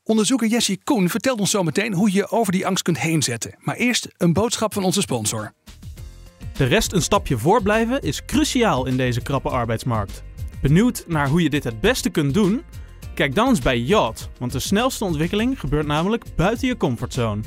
Onderzoeker 0.03 0.47
Jessie 0.47 0.81
Koen 0.83 1.09
vertelt 1.09 1.39
ons 1.39 1.51
zo 1.51 1.63
meteen 1.63 1.93
hoe 1.93 2.11
je 2.11 2.29
over 2.29 2.51
die 2.51 2.67
angst 2.67 2.83
kunt 2.83 2.99
heen 2.99 3.23
zetten. 3.23 3.55
Maar 3.59 3.75
eerst 3.75 4.07
een 4.17 4.33
boodschap 4.33 4.73
van 4.73 4.83
onze 4.83 5.01
sponsor. 5.01 5.53
De 6.53 6.65
rest 6.65 6.93
een 6.93 7.01
stapje 7.01 7.37
voorblijven 7.37 8.01
is 8.01 8.25
cruciaal 8.25 8.85
in 8.85 8.97
deze 8.97 9.21
krappe 9.21 9.49
arbeidsmarkt. 9.49 10.23
Benieuwd 10.61 11.03
naar 11.07 11.27
hoe 11.27 11.41
je 11.41 11.49
dit 11.49 11.63
het 11.63 11.79
beste 11.79 12.09
kunt 12.09 12.33
doen? 12.33 12.63
Kijk 13.13 13.35
dan 13.35 13.47
eens 13.47 13.59
bij 13.59 13.79
Yacht, 13.79 14.29
want 14.39 14.51
de 14.51 14.59
snelste 14.59 15.05
ontwikkeling 15.05 15.59
gebeurt 15.59 15.85
namelijk 15.85 16.25
buiten 16.35 16.67
je 16.67 16.77
comfortzone. 16.77 17.41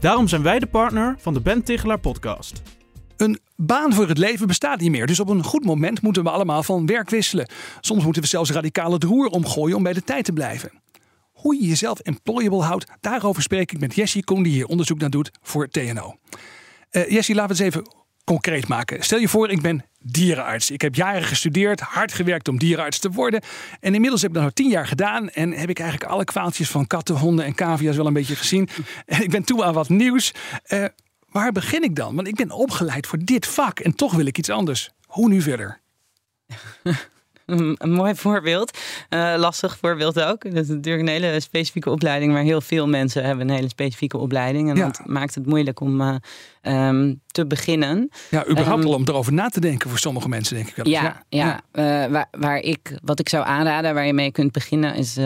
Daarom 0.00 0.28
zijn 0.28 0.42
wij 0.42 0.58
de 0.58 0.66
partner 0.66 1.14
van 1.18 1.34
de 1.34 1.40
Ben 1.40 1.62
Tichelaar 1.62 2.00
podcast. 2.00 2.62
Een 3.16 3.38
baan 3.56 3.94
voor 3.94 4.08
het 4.08 4.18
leven 4.18 4.46
bestaat 4.46 4.80
niet 4.80 4.90
meer, 4.90 5.06
dus 5.06 5.20
op 5.20 5.28
een 5.28 5.44
goed 5.44 5.64
moment 5.64 6.02
moeten 6.02 6.22
we 6.22 6.30
allemaal 6.30 6.62
van 6.62 6.86
werk 6.86 7.10
wisselen. 7.10 7.50
Soms 7.80 8.04
moeten 8.04 8.22
we 8.22 8.28
zelfs 8.28 8.50
radicaal 8.50 8.92
het 8.92 9.04
roer 9.04 9.26
omgooien 9.26 9.76
om 9.76 9.82
bij 9.82 9.92
de 9.92 10.04
tijd 10.04 10.24
te 10.24 10.32
blijven. 10.32 10.79
Hoe 11.40 11.54
je 11.60 11.68
jezelf 11.68 11.98
employable 11.98 12.62
houdt, 12.62 12.86
daarover 13.00 13.42
spreek 13.42 13.72
ik 13.72 13.80
met 13.80 13.94
Jessie 13.94 14.24
Koen, 14.24 14.42
die 14.42 14.52
hier 14.52 14.66
onderzoek 14.66 14.98
naar 14.98 15.10
doet 15.10 15.30
voor 15.42 15.68
TNO. 15.68 16.16
Eh 16.90 17.10
Jessie, 17.10 17.34
laten 17.34 17.56
we 17.56 17.62
eens 17.62 17.74
even 17.74 17.92
concreet 18.24 18.68
maken. 18.68 19.02
Stel 19.02 19.18
je 19.18 19.28
voor, 19.28 19.50
ik 19.50 19.60
ben 19.60 19.84
dierenarts. 19.98 20.70
Ik 20.70 20.80
heb 20.80 20.94
jaren 20.94 21.22
gestudeerd, 21.22 21.80
hard 21.80 22.12
gewerkt 22.12 22.48
om 22.48 22.58
dierenarts 22.58 22.98
te 22.98 23.10
worden. 23.10 23.42
En 23.80 23.94
inmiddels 23.94 24.22
heb 24.22 24.30
ik 24.30 24.36
dat 24.36 24.44
al 24.44 24.52
tien 24.52 24.68
jaar 24.68 24.86
gedaan. 24.86 25.30
En 25.30 25.52
heb 25.52 25.68
ik 25.68 25.78
eigenlijk 25.78 26.10
alle 26.10 26.24
kwaaltjes 26.24 26.70
van 26.70 26.86
katten, 26.86 27.16
honden 27.16 27.44
en 27.44 27.54
cavia's 27.54 27.96
wel 27.96 28.06
een 28.06 28.12
beetje 28.12 28.36
gezien. 28.36 28.68
En 29.06 29.22
ik 29.26 29.30
ben 29.30 29.44
toe 29.44 29.64
aan 29.64 29.74
wat 29.74 29.88
nieuws. 29.88 30.32
Uh, 30.68 30.84
waar 31.30 31.52
begin 31.52 31.82
ik 31.82 31.96
dan? 31.96 32.14
Want 32.14 32.28
ik 32.28 32.34
ben 32.34 32.50
opgeleid 32.50 33.06
voor 33.06 33.18
dit 33.18 33.46
vak 33.46 33.80
en 33.80 33.94
toch 33.94 34.14
wil 34.14 34.26
ik 34.26 34.38
iets 34.38 34.50
anders. 34.50 34.90
Hoe 35.06 35.28
nu 35.28 35.40
verder? 35.40 35.80
een 37.50 37.92
mooi 37.92 38.14
voorbeeld. 38.14 38.78
Uh, 39.10 39.34
lastig 39.36 39.78
voorbeeld 39.78 40.20
ook. 40.20 40.42
Dat 40.42 40.62
is 40.62 40.68
natuurlijk 40.68 41.08
een 41.08 41.22
hele 41.22 41.40
specifieke 41.40 41.90
opleiding, 41.90 42.32
maar 42.32 42.42
heel 42.42 42.60
veel 42.60 42.88
mensen 42.88 43.24
hebben 43.24 43.48
een 43.48 43.54
hele 43.54 43.68
specifieke 43.68 44.18
opleiding. 44.18 44.70
En 44.70 44.76
dat 44.76 45.00
maakt 45.04 45.34
het 45.34 45.46
moeilijk 45.46 45.80
om 45.80 46.00
uh, 46.00 46.14
um, 46.62 47.20
te 47.26 47.46
beginnen. 47.46 48.10
Ja, 48.30 48.48
überhaupt 48.48 48.82
um, 48.82 48.88
al 48.88 48.94
om 48.94 49.04
erover 49.04 49.32
na 49.32 49.48
te 49.48 49.60
denken 49.60 49.88
voor 49.88 49.98
sommige 49.98 50.28
mensen, 50.28 50.56
denk 50.56 50.68
ik 50.68 50.76
wel. 50.76 50.88
Ja, 50.88 51.22
ja, 51.28 51.60
ja. 51.72 52.04
Uh, 52.04 52.12
waar, 52.12 52.28
waar, 52.30 52.58
ik, 52.58 52.98
wat 53.02 53.20
ik 53.20 53.28
zou 53.28 53.46
aanraden, 53.46 53.94
waar 53.94 54.06
je 54.06 54.12
mee 54.12 54.32
kunt 54.32 54.52
beginnen, 54.52 54.94
is 54.94 55.18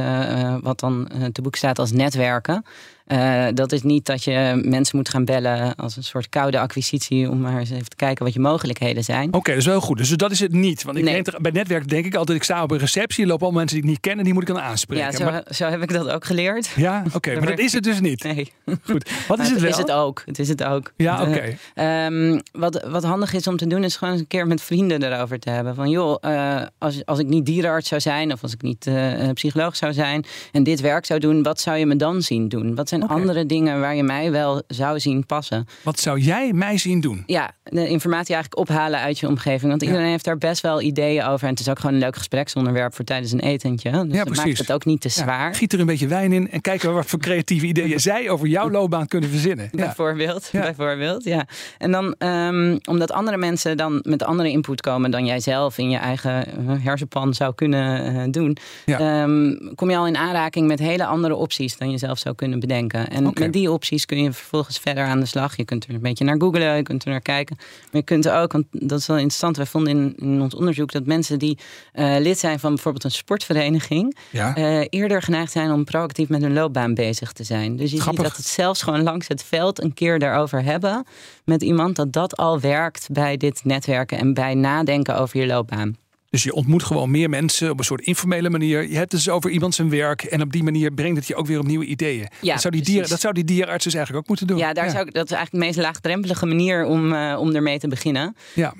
wat 0.62 0.80
dan 0.80 1.10
te 1.32 1.42
boek 1.42 1.56
staat 1.56 1.78
als 1.78 1.92
netwerken. 1.92 2.64
Uh, 3.06 3.46
dat 3.54 3.72
is 3.72 3.82
niet 3.82 4.06
dat 4.06 4.24
je 4.24 4.62
mensen 4.64 4.96
moet 4.96 5.08
gaan 5.08 5.24
bellen 5.24 5.74
als 5.74 5.96
een 5.96 6.02
soort 6.04 6.28
koude 6.28 6.58
acquisitie 6.58 7.30
om 7.30 7.40
maar 7.40 7.58
eens 7.58 7.70
even 7.70 7.88
te 7.88 7.96
kijken 7.96 8.24
wat 8.24 8.34
je 8.34 8.40
mogelijkheden 8.40 9.04
zijn. 9.04 9.26
Oké, 9.26 9.36
okay, 9.36 9.54
dat 9.54 9.62
is 9.62 9.68
wel 9.68 9.80
goed. 9.80 9.98
Dus 9.98 10.08
dat 10.08 10.30
is 10.30 10.40
het 10.40 10.52
niet. 10.52 10.82
Want 10.82 10.96
ik 10.96 11.04
nee. 11.04 11.22
denk, 11.22 11.40
bij 11.40 11.50
netwerk 11.50 11.88
denk 11.88 12.04
ik 12.04 12.14
altijd, 12.14 12.36
ik 12.36 12.44
sta 12.44 12.62
op 12.62 12.70
een 12.70 12.78
receptie, 12.78 13.26
lopen 13.26 13.46
al 13.46 13.52
mensen 13.52 13.76
die 13.76 13.84
ik 13.84 13.90
niet 13.90 14.00
ken 14.00 14.18
en 14.18 14.24
die 14.24 14.32
moet 14.32 14.42
ik 14.42 14.48
dan 14.48 14.60
aanspreken. 14.60 15.04
Ja, 15.04 15.12
zo, 15.12 15.24
maar... 15.24 15.44
zo 15.50 15.68
heb 15.68 15.82
ik 15.82 15.92
dat 15.92 16.08
ook 16.08 16.24
geleerd. 16.24 16.66
Ja, 16.76 17.02
oké, 17.06 17.16
okay, 17.16 17.34
maar 17.34 17.46
dat 17.46 17.58
is 17.58 17.72
het 17.72 17.84
dus 17.84 18.00
niet. 18.00 18.22
Nee. 18.22 18.52
Goed. 18.82 19.10
Wat 19.28 19.38
is 19.38 19.50
het 19.50 19.60
wel? 19.60 19.70
Is 19.70 19.76
het 19.76 19.90
ook. 19.90 20.22
Het 20.26 20.38
is 20.38 20.48
het 20.48 20.64
ook. 20.64 20.92
Ja, 20.96 21.22
oké. 21.22 21.56
Okay. 21.74 22.08
Uh, 22.10 22.30
um, 22.32 22.40
wat, 22.52 22.84
wat 22.86 23.04
handig 23.04 23.32
is 23.32 23.46
om 23.46 23.56
te 23.56 23.66
doen, 23.66 23.84
is 23.84 23.96
gewoon 23.96 24.12
eens 24.12 24.22
een 24.22 24.28
keer 24.28 24.46
met 24.46 24.62
vrienden 24.62 25.02
erover 25.02 25.38
te 25.38 25.50
hebben. 25.50 25.74
Van 25.74 25.90
joh, 25.90 26.16
uh, 26.20 26.62
als, 26.78 27.04
als 27.04 27.18
ik 27.18 27.26
niet 27.26 27.46
dierenarts 27.46 27.88
zou 27.88 28.00
zijn 28.00 28.32
of 28.32 28.42
als 28.42 28.52
ik 28.52 28.62
niet 28.62 28.86
uh, 28.86 29.30
psycholoog 29.32 29.76
zou 29.76 29.92
zijn 29.92 30.24
en 30.52 30.62
dit 30.62 30.80
werk 30.80 31.06
zou 31.06 31.20
doen, 31.20 31.42
wat 31.42 31.60
zou 31.60 31.76
je 31.76 31.86
me 31.86 31.96
dan 31.96 32.22
zien 32.22 32.48
doen? 32.48 32.74
Wat 32.74 32.88
zijn 32.98 33.10
okay. 33.10 33.20
andere 33.20 33.46
dingen 33.46 33.80
waar 33.80 33.94
je 33.94 34.02
mij 34.02 34.30
wel 34.30 34.62
zou 34.66 35.00
zien 35.00 35.26
passen? 35.26 35.66
Wat 35.82 35.98
zou 35.98 36.18
jij 36.18 36.52
mij 36.52 36.78
zien 36.78 37.00
doen? 37.00 37.22
Ja, 37.26 37.50
de 37.62 37.88
informatie 37.88 38.34
eigenlijk 38.34 38.68
ophalen 38.68 39.00
uit 39.00 39.18
je 39.18 39.28
omgeving. 39.28 39.70
Want 39.70 39.82
iedereen 39.82 40.04
ja. 40.04 40.10
heeft 40.10 40.24
daar 40.24 40.38
best 40.38 40.62
wel 40.62 40.80
ideeën 40.80 41.24
over. 41.24 41.44
En 41.44 41.50
het 41.50 41.60
is 41.60 41.68
ook 41.68 41.78
gewoon 41.78 41.94
een 41.94 42.00
leuk 42.00 42.16
gespreksonderwerp 42.16 42.94
voor 42.94 43.04
tijdens 43.04 43.32
een 43.32 43.40
etentje. 43.40 43.90
Dus 43.90 44.16
ja, 44.16 44.24
dat 44.24 44.36
maakt 44.36 44.58
het 44.58 44.72
ook 44.72 44.84
niet 44.84 45.00
te 45.00 45.08
zwaar. 45.08 45.48
Ja, 45.50 45.52
giet 45.52 45.72
er 45.72 45.80
een 45.80 45.86
beetje 45.86 46.06
wijn 46.06 46.32
in 46.32 46.50
en 46.50 46.60
kijken 46.60 46.94
wat 46.94 47.06
voor 47.06 47.18
creatieve 47.18 47.66
ideeën 47.66 48.00
zij 48.00 48.30
over 48.30 48.46
jouw 48.46 48.70
loopbaan 48.70 49.06
kunnen 49.06 49.30
verzinnen. 49.30 49.68
Bijvoorbeeld, 49.72 50.48
bijvoorbeeld, 50.52 51.24
ja. 51.24 51.46
En 51.78 51.90
dan, 51.90 52.14
um, 52.18 52.78
omdat 52.84 53.12
andere 53.12 53.36
mensen 53.36 53.76
dan 53.76 54.00
met 54.02 54.22
andere 54.22 54.50
input 54.50 54.80
komen 54.80 55.10
dan 55.10 55.26
jij 55.26 55.40
zelf 55.40 55.78
in 55.78 55.90
je 55.90 55.96
eigen 55.96 56.44
hersenpan 56.82 57.34
zou 57.34 57.54
kunnen 57.54 58.14
uh, 58.14 58.22
doen, 58.30 58.56
um, 59.00 59.74
kom 59.74 59.90
je 59.90 59.96
al 59.96 60.06
in 60.06 60.16
aanraking 60.16 60.66
met 60.66 60.78
hele 60.78 61.06
andere 61.06 61.34
opties 61.34 61.76
dan 61.76 61.90
je 61.90 61.98
zelf 61.98 62.18
zou 62.18 62.34
kunnen 62.34 62.60
bedenken. 62.60 62.83
En 62.92 63.26
okay. 63.26 63.44
met 63.44 63.52
die 63.52 63.70
opties 63.70 64.06
kun 64.06 64.22
je 64.22 64.32
vervolgens 64.32 64.78
verder 64.78 65.04
aan 65.04 65.20
de 65.20 65.26
slag. 65.26 65.56
Je 65.56 65.64
kunt 65.64 65.84
er 65.84 65.94
een 65.94 66.00
beetje 66.00 66.24
naar 66.24 66.40
googlen, 66.40 66.76
je 66.76 66.82
kunt 66.82 67.04
er 67.04 67.10
naar 67.10 67.20
kijken. 67.20 67.56
Maar 67.58 67.88
je 67.90 68.02
kunt 68.02 68.26
er 68.26 68.36
ook, 68.36 68.52
want 68.52 68.64
dat 68.70 68.98
is 68.98 69.06
wel 69.06 69.16
interessant. 69.16 69.56
Wij 69.56 69.66
vonden 69.66 69.92
in, 69.92 70.14
in 70.16 70.40
ons 70.40 70.54
onderzoek 70.54 70.92
dat 70.92 71.06
mensen 71.06 71.38
die 71.38 71.58
uh, 71.94 72.16
lid 72.18 72.38
zijn 72.38 72.58
van 72.58 72.74
bijvoorbeeld 72.74 73.04
een 73.04 73.10
sportvereniging, 73.10 74.16
ja. 74.30 74.56
uh, 74.56 74.84
eerder 74.88 75.22
geneigd 75.22 75.52
zijn 75.52 75.70
om 75.70 75.84
proactief 75.84 76.28
met 76.28 76.42
hun 76.42 76.52
loopbaan 76.52 76.94
bezig 76.94 77.32
te 77.32 77.44
zijn. 77.44 77.76
Dus 77.76 77.90
je 77.90 78.00
Grappig. 78.00 78.22
ziet 78.22 78.32
dat 78.32 78.44
het 78.44 78.52
zelfs 78.52 78.82
gewoon 78.82 79.02
langs 79.02 79.28
het 79.28 79.42
veld 79.42 79.82
een 79.82 79.94
keer 79.94 80.18
daarover 80.18 80.62
hebben 80.62 81.06
met 81.44 81.62
iemand, 81.62 81.96
dat 81.96 82.12
dat 82.12 82.36
al 82.36 82.60
werkt 82.60 83.08
bij 83.12 83.36
dit 83.36 83.60
netwerken 83.64 84.18
en 84.18 84.34
bij 84.34 84.54
nadenken 84.54 85.18
over 85.18 85.40
je 85.40 85.46
loopbaan. 85.46 85.96
Dus 86.34 86.42
je 86.42 86.54
ontmoet 86.54 86.82
gewoon 86.82 87.10
meer 87.10 87.30
mensen 87.30 87.70
op 87.70 87.78
een 87.78 87.84
soort 87.84 88.00
informele 88.00 88.50
manier. 88.50 88.82
Je 88.82 88.96
hebt 88.96 89.12
het 89.12 89.24
dus 89.24 89.28
over 89.28 89.50
iemand 89.50 89.74
zijn 89.74 89.90
werk. 89.90 90.22
En 90.22 90.42
op 90.42 90.52
die 90.52 90.62
manier 90.62 90.90
brengt 90.92 91.16
het 91.16 91.26
je 91.26 91.34
ook 91.34 91.46
weer 91.46 91.58
op 91.58 91.66
nieuwe 91.66 91.84
ideeën. 91.84 92.28
Ja, 92.40 92.52
dat, 92.52 92.60
zou 92.60 92.74
die 92.74 92.82
dier, 92.82 93.08
dat 93.08 93.20
zou 93.20 93.34
die 93.34 93.44
dierenarts 93.44 93.84
dus 93.84 93.94
eigenlijk 93.94 94.22
ook 94.22 94.28
moeten 94.28 94.46
doen. 94.46 94.58
Ja, 94.58 94.72
daar 94.72 94.90
Zou 94.90 95.06
ik, 95.06 95.14
dat 95.14 95.24
is 95.24 95.32
eigenlijk 95.36 95.64
de 95.64 95.70
meest 95.70 95.86
laagdrempelige 95.88 96.46
manier 96.46 96.84
om, 96.84 97.12
uh, 97.12 97.36
om 97.40 97.54
ermee 97.54 97.78
te 97.78 97.88
beginnen. 97.88 98.36
Ja. 98.54 98.74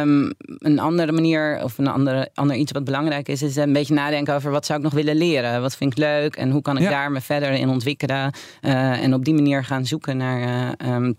Um, 0.00 0.32
een 0.58 0.78
andere 0.78 1.12
manier, 1.12 1.60
of 1.62 1.78
een 1.78 1.86
andere, 1.86 2.30
ander 2.34 2.56
iets 2.56 2.72
wat 2.72 2.84
belangrijk 2.84 3.28
is, 3.28 3.42
is 3.42 3.56
een 3.56 3.72
beetje 3.72 3.94
nadenken 3.94 4.34
over 4.34 4.50
wat 4.50 4.66
zou 4.66 4.78
ik 4.78 4.84
nog 4.84 4.94
willen 4.94 5.16
leren? 5.16 5.60
Wat 5.60 5.76
vind 5.76 5.92
ik 5.92 5.98
leuk? 5.98 6.36
En 6.36 6.50
hoe 6.50 6.62
kan 6.62 6.76
ik 6.76 6.82
Ja. 6.82 6.90
daar 6.90 7.12
me 7.12 7.20
verder 7.20 7.50
in 7.52 7.68
ontwikkelen? 7.68 8.32
Uh, 8.62 9.02
en 9.02 9.14
op 9.14 9.24
die 9.24 9.34
manier 9.34 9.64
gaan 9.64 9.86
zoeken 9.86 10.16
naar. 10.16 10.76
uh, 10.84 10.94
um, 10.94 11.16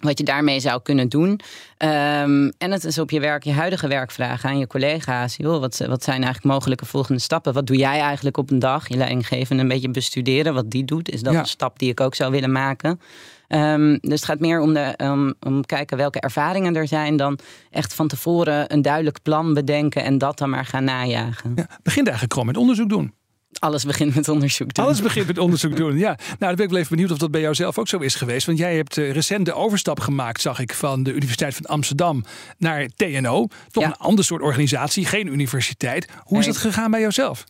wat 0.00 0.18
je 0.18 0.24
daarmee 0.24 0.60
zou 0.60 0.82
kunnen 0.82 1.08
doen. 1.08 1.28
Um, 1.30 2.52
en 2.58 2.70
het 2.70 2.84
is 2.84 2.98
op 2.98 3.10
je 3.10 3.20
werk, 3.20 3.44
je 3.44 3.52
huidige 3.52 3.88
werk 3.88 4.10
vragen 4.10 4.48
aan 4.48 4.58
je 4.58 4.66
collega's. 4.66 5.36
Joh, 5.36 5.60
wat, 5.60 5.78
wat 5.78 6.02
zijn 6.02 6.22
eigenlijk 6.22 6.54
mogelijke 6.54 6.86
volgende 6.86 7.20
stappen? 7.20 7.52
Wat 7.52 7.66
doe 7.66 7.76
jij 7.76 8.00
eigenlijk 8.00 8.36
op 8.36 8.50
een 8.50 8.58
dag? 8.58 8.88
Je 8.88 8.96
leidinggevende 8.96 9.62
een 9.62 9.68
beetje 9.68 9.90
bestuderen 9.90 10.54
wat 10.54 10.70
die 10.70 10.84
doet. 10.84 11.10
Is 11.10 11.22
dat 11.22 11.32
Ja. 11.32 11.38
een 11.38 11.46
stap 11.46 11.78
die 11.78 11.90
ik 11.90 12.00
ook 12.00 12.14
zou 12.14 12.30
willen 12.30 12.52
maken? 12.52 13.00
Um, 13.48 13.98
dus 14.00 14.20
het 14.20 14.24
gaat 14.24 14.40
meer 14.40 14.60
om, 14.60 14.74
de, 14.74 14.94
um, 14.96 15.34
om 15.40 15.66
kijken 15.66 15.96
welke 15.96 16.20
ervaringen 16.20 16.76
er 16.76 16.88
zijn... 16.88 17.16
dan 17.16 17.38
echt 17.70 17.94
van 17.94 18.08
tevoren 18.08 18.72
een 18.72 18.82
duidelijk 18.82 19.22
plan 19.22 19.54
bedenken... 19.54 20.04
en 20.04 20.18
dat 20.18 20.38
dan 20.38 20.50
maar 20.50 20.64
gaan 20.64 20.84
najagen. 20.84 21.52
Ja, 21.54 21.66
begint 21.82 22.06
eigenlijk 22.06 22.32
gewoon 22.32 22.48
met 22.48 22.56
onderzoek 22.56 22.88
doen. 22.88 23.14
Alles 23.58 23.84
begint 23.84 24.14
met 24.14 24.28
onderzoek 24.28 24.74
doen. 24.74 24.84
Alles 24.84 25.02
begint 25.02 25.26
met 25.26 25.38
onderzoek 25.38 25.76
doen. 25.76 25.98
Ja, 25.98 26.06
nou, 26.16 26.36
dan 26.38 26.54
ben 26.54 26.64
ik 26.64 26.70
wel 26.70 26.78
even 26.78 26.90
benieuwd 26.90 27.10
of 27.10 27.18
dat 27.18 27.30
bij 27.30 27.40
jou 27.40 27.54
zelf 27.54 27.78
ook 27.78 27.88
zo 27.88 27.98
is 27.98 28.14
geweest. 28.14 28.46
Want 28.46 28.58
jij 28.58 28.76
hebt 28.76 28.96
uh, 28.96 29.12
recent 29.12 29.44
de 29.44 29.52
overstap 29.54 30.00
gemaakt, 30.00 30.40
zag 30.40 30.58
ik, 30.58 30.74
van 30.74 31.02
de 31.02 31.12
Universiteit 31.12 31.54
van 31.54 31.64
Amsterdam 31.64 32.24
naar 32.58 32.86
TNO. 32.96 33.46
Toch 33.70 33.82
Ja. 33.82 33.88
een 33.88 33.96
ander 33.96 34.24
soort 34.24 34.42
organisatie, 34.42 35.06
geen 35.06 35.26
universiteit. 35.26 36.08
Hoe 36.22 36.38
is 36.38 36.46
dat 36.46 36.56
gegaan 36.56 36.90
bij 36.90 37.00
jouzelf? 37.00 37.44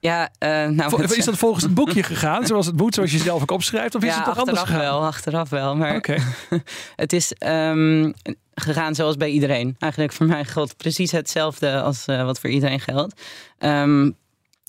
Ja, 0.00 0.30
uh, 0.42 0.48
nou, 0.48 0.90
Vol- 0.90 1.00
Is 1.02 1.24
dat 1.32 1.36
volgens 1.38 1.64
het 1.64 1.74
boekje 1.74 2.02
gegaan, 2.02 2.46
zoals 2.46 2.66
het 2.66 2.76
moet, 2.76 2.94
zoals 2.94 3.12
je 3.12 3.18
zelf 3.18 3.42
ook 3.42 3.50
opschrijft? 3.50 3.94
Of 3.94 4.02
is 4.02 4.08
ja, 4.08 4.14
het 4.16 4.24
toch 4.24 4.38
anders 4.38 4.58
achteraf 4.58 4.80
gegaan? 4.80 4.98
wel, 4.98 5.06
achteraf 5.06 5.48
wel. 5.48 5.76
Maar 5.76 5.96
Oké. 5.96 6.16
het 6.96 7.12
is 7.12 7.32
ehm, 7.32 8.12
gegaan 8.54 8.94
zoals 8.94 9.16
bij 9.16 9.28
iedereen. 9.28 9.76
Eigenlijk 9.78 10.12
voor 10.12 10.26
mij 10.26 10.44
geldt 10.44 10.76
precies 10.76 11.10
hetzelfde 11.12 11.80
als 11.82 12.06
eh, 12.06 12.24
wat 12.24 12.40
voor 12.40 12.50
iedereen 12.50 12.80
geldt. 12.80 13.20
Ehm, 13.58 14.10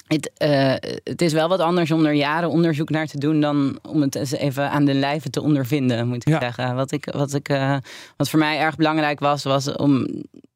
het, 0.10 0.32
eh, 0.38 0.74
het 1.04 1.22
is 1.22 1.34
wel 1.34 1.48
wat 1.50 1.60
anders 1.60 1.92
om 1.92 2.06
er 2.06 2.14
jaren 2.14 2.50
onderzoek 2.50 2.90
naar 2.90 3.08
te 3.08 3.18
doen 3.18 3.42
dan 3.42 3.80
om 3.90 4.02
het 4.02 4.16
eens 4.16 4.32
even 4.32 4.70
aan 4.72 4.86
de 4.86 4.94
lijve 4.94 5.30
te 5.30 5.42
ondervinden, 5.42 6.08
moet 6.08 6.28
ik 6.28 6.34
Ja. 6.34 6.40
zeggen. 6.40 6.76
Wat, 6.76 6.92
ik, 6.92 7.06
wat, 7.12 7.34
ik, 7.34 7.50
eh, 7.50 7.78
wat 8.18 8.30
voor 8.30 8.40
mij 8.40 8.60
erg 8.60 8.76
belangrijk 8.76 9.20
was, 9.20 9.44
was 9.44 9.76
om 9.76 10.08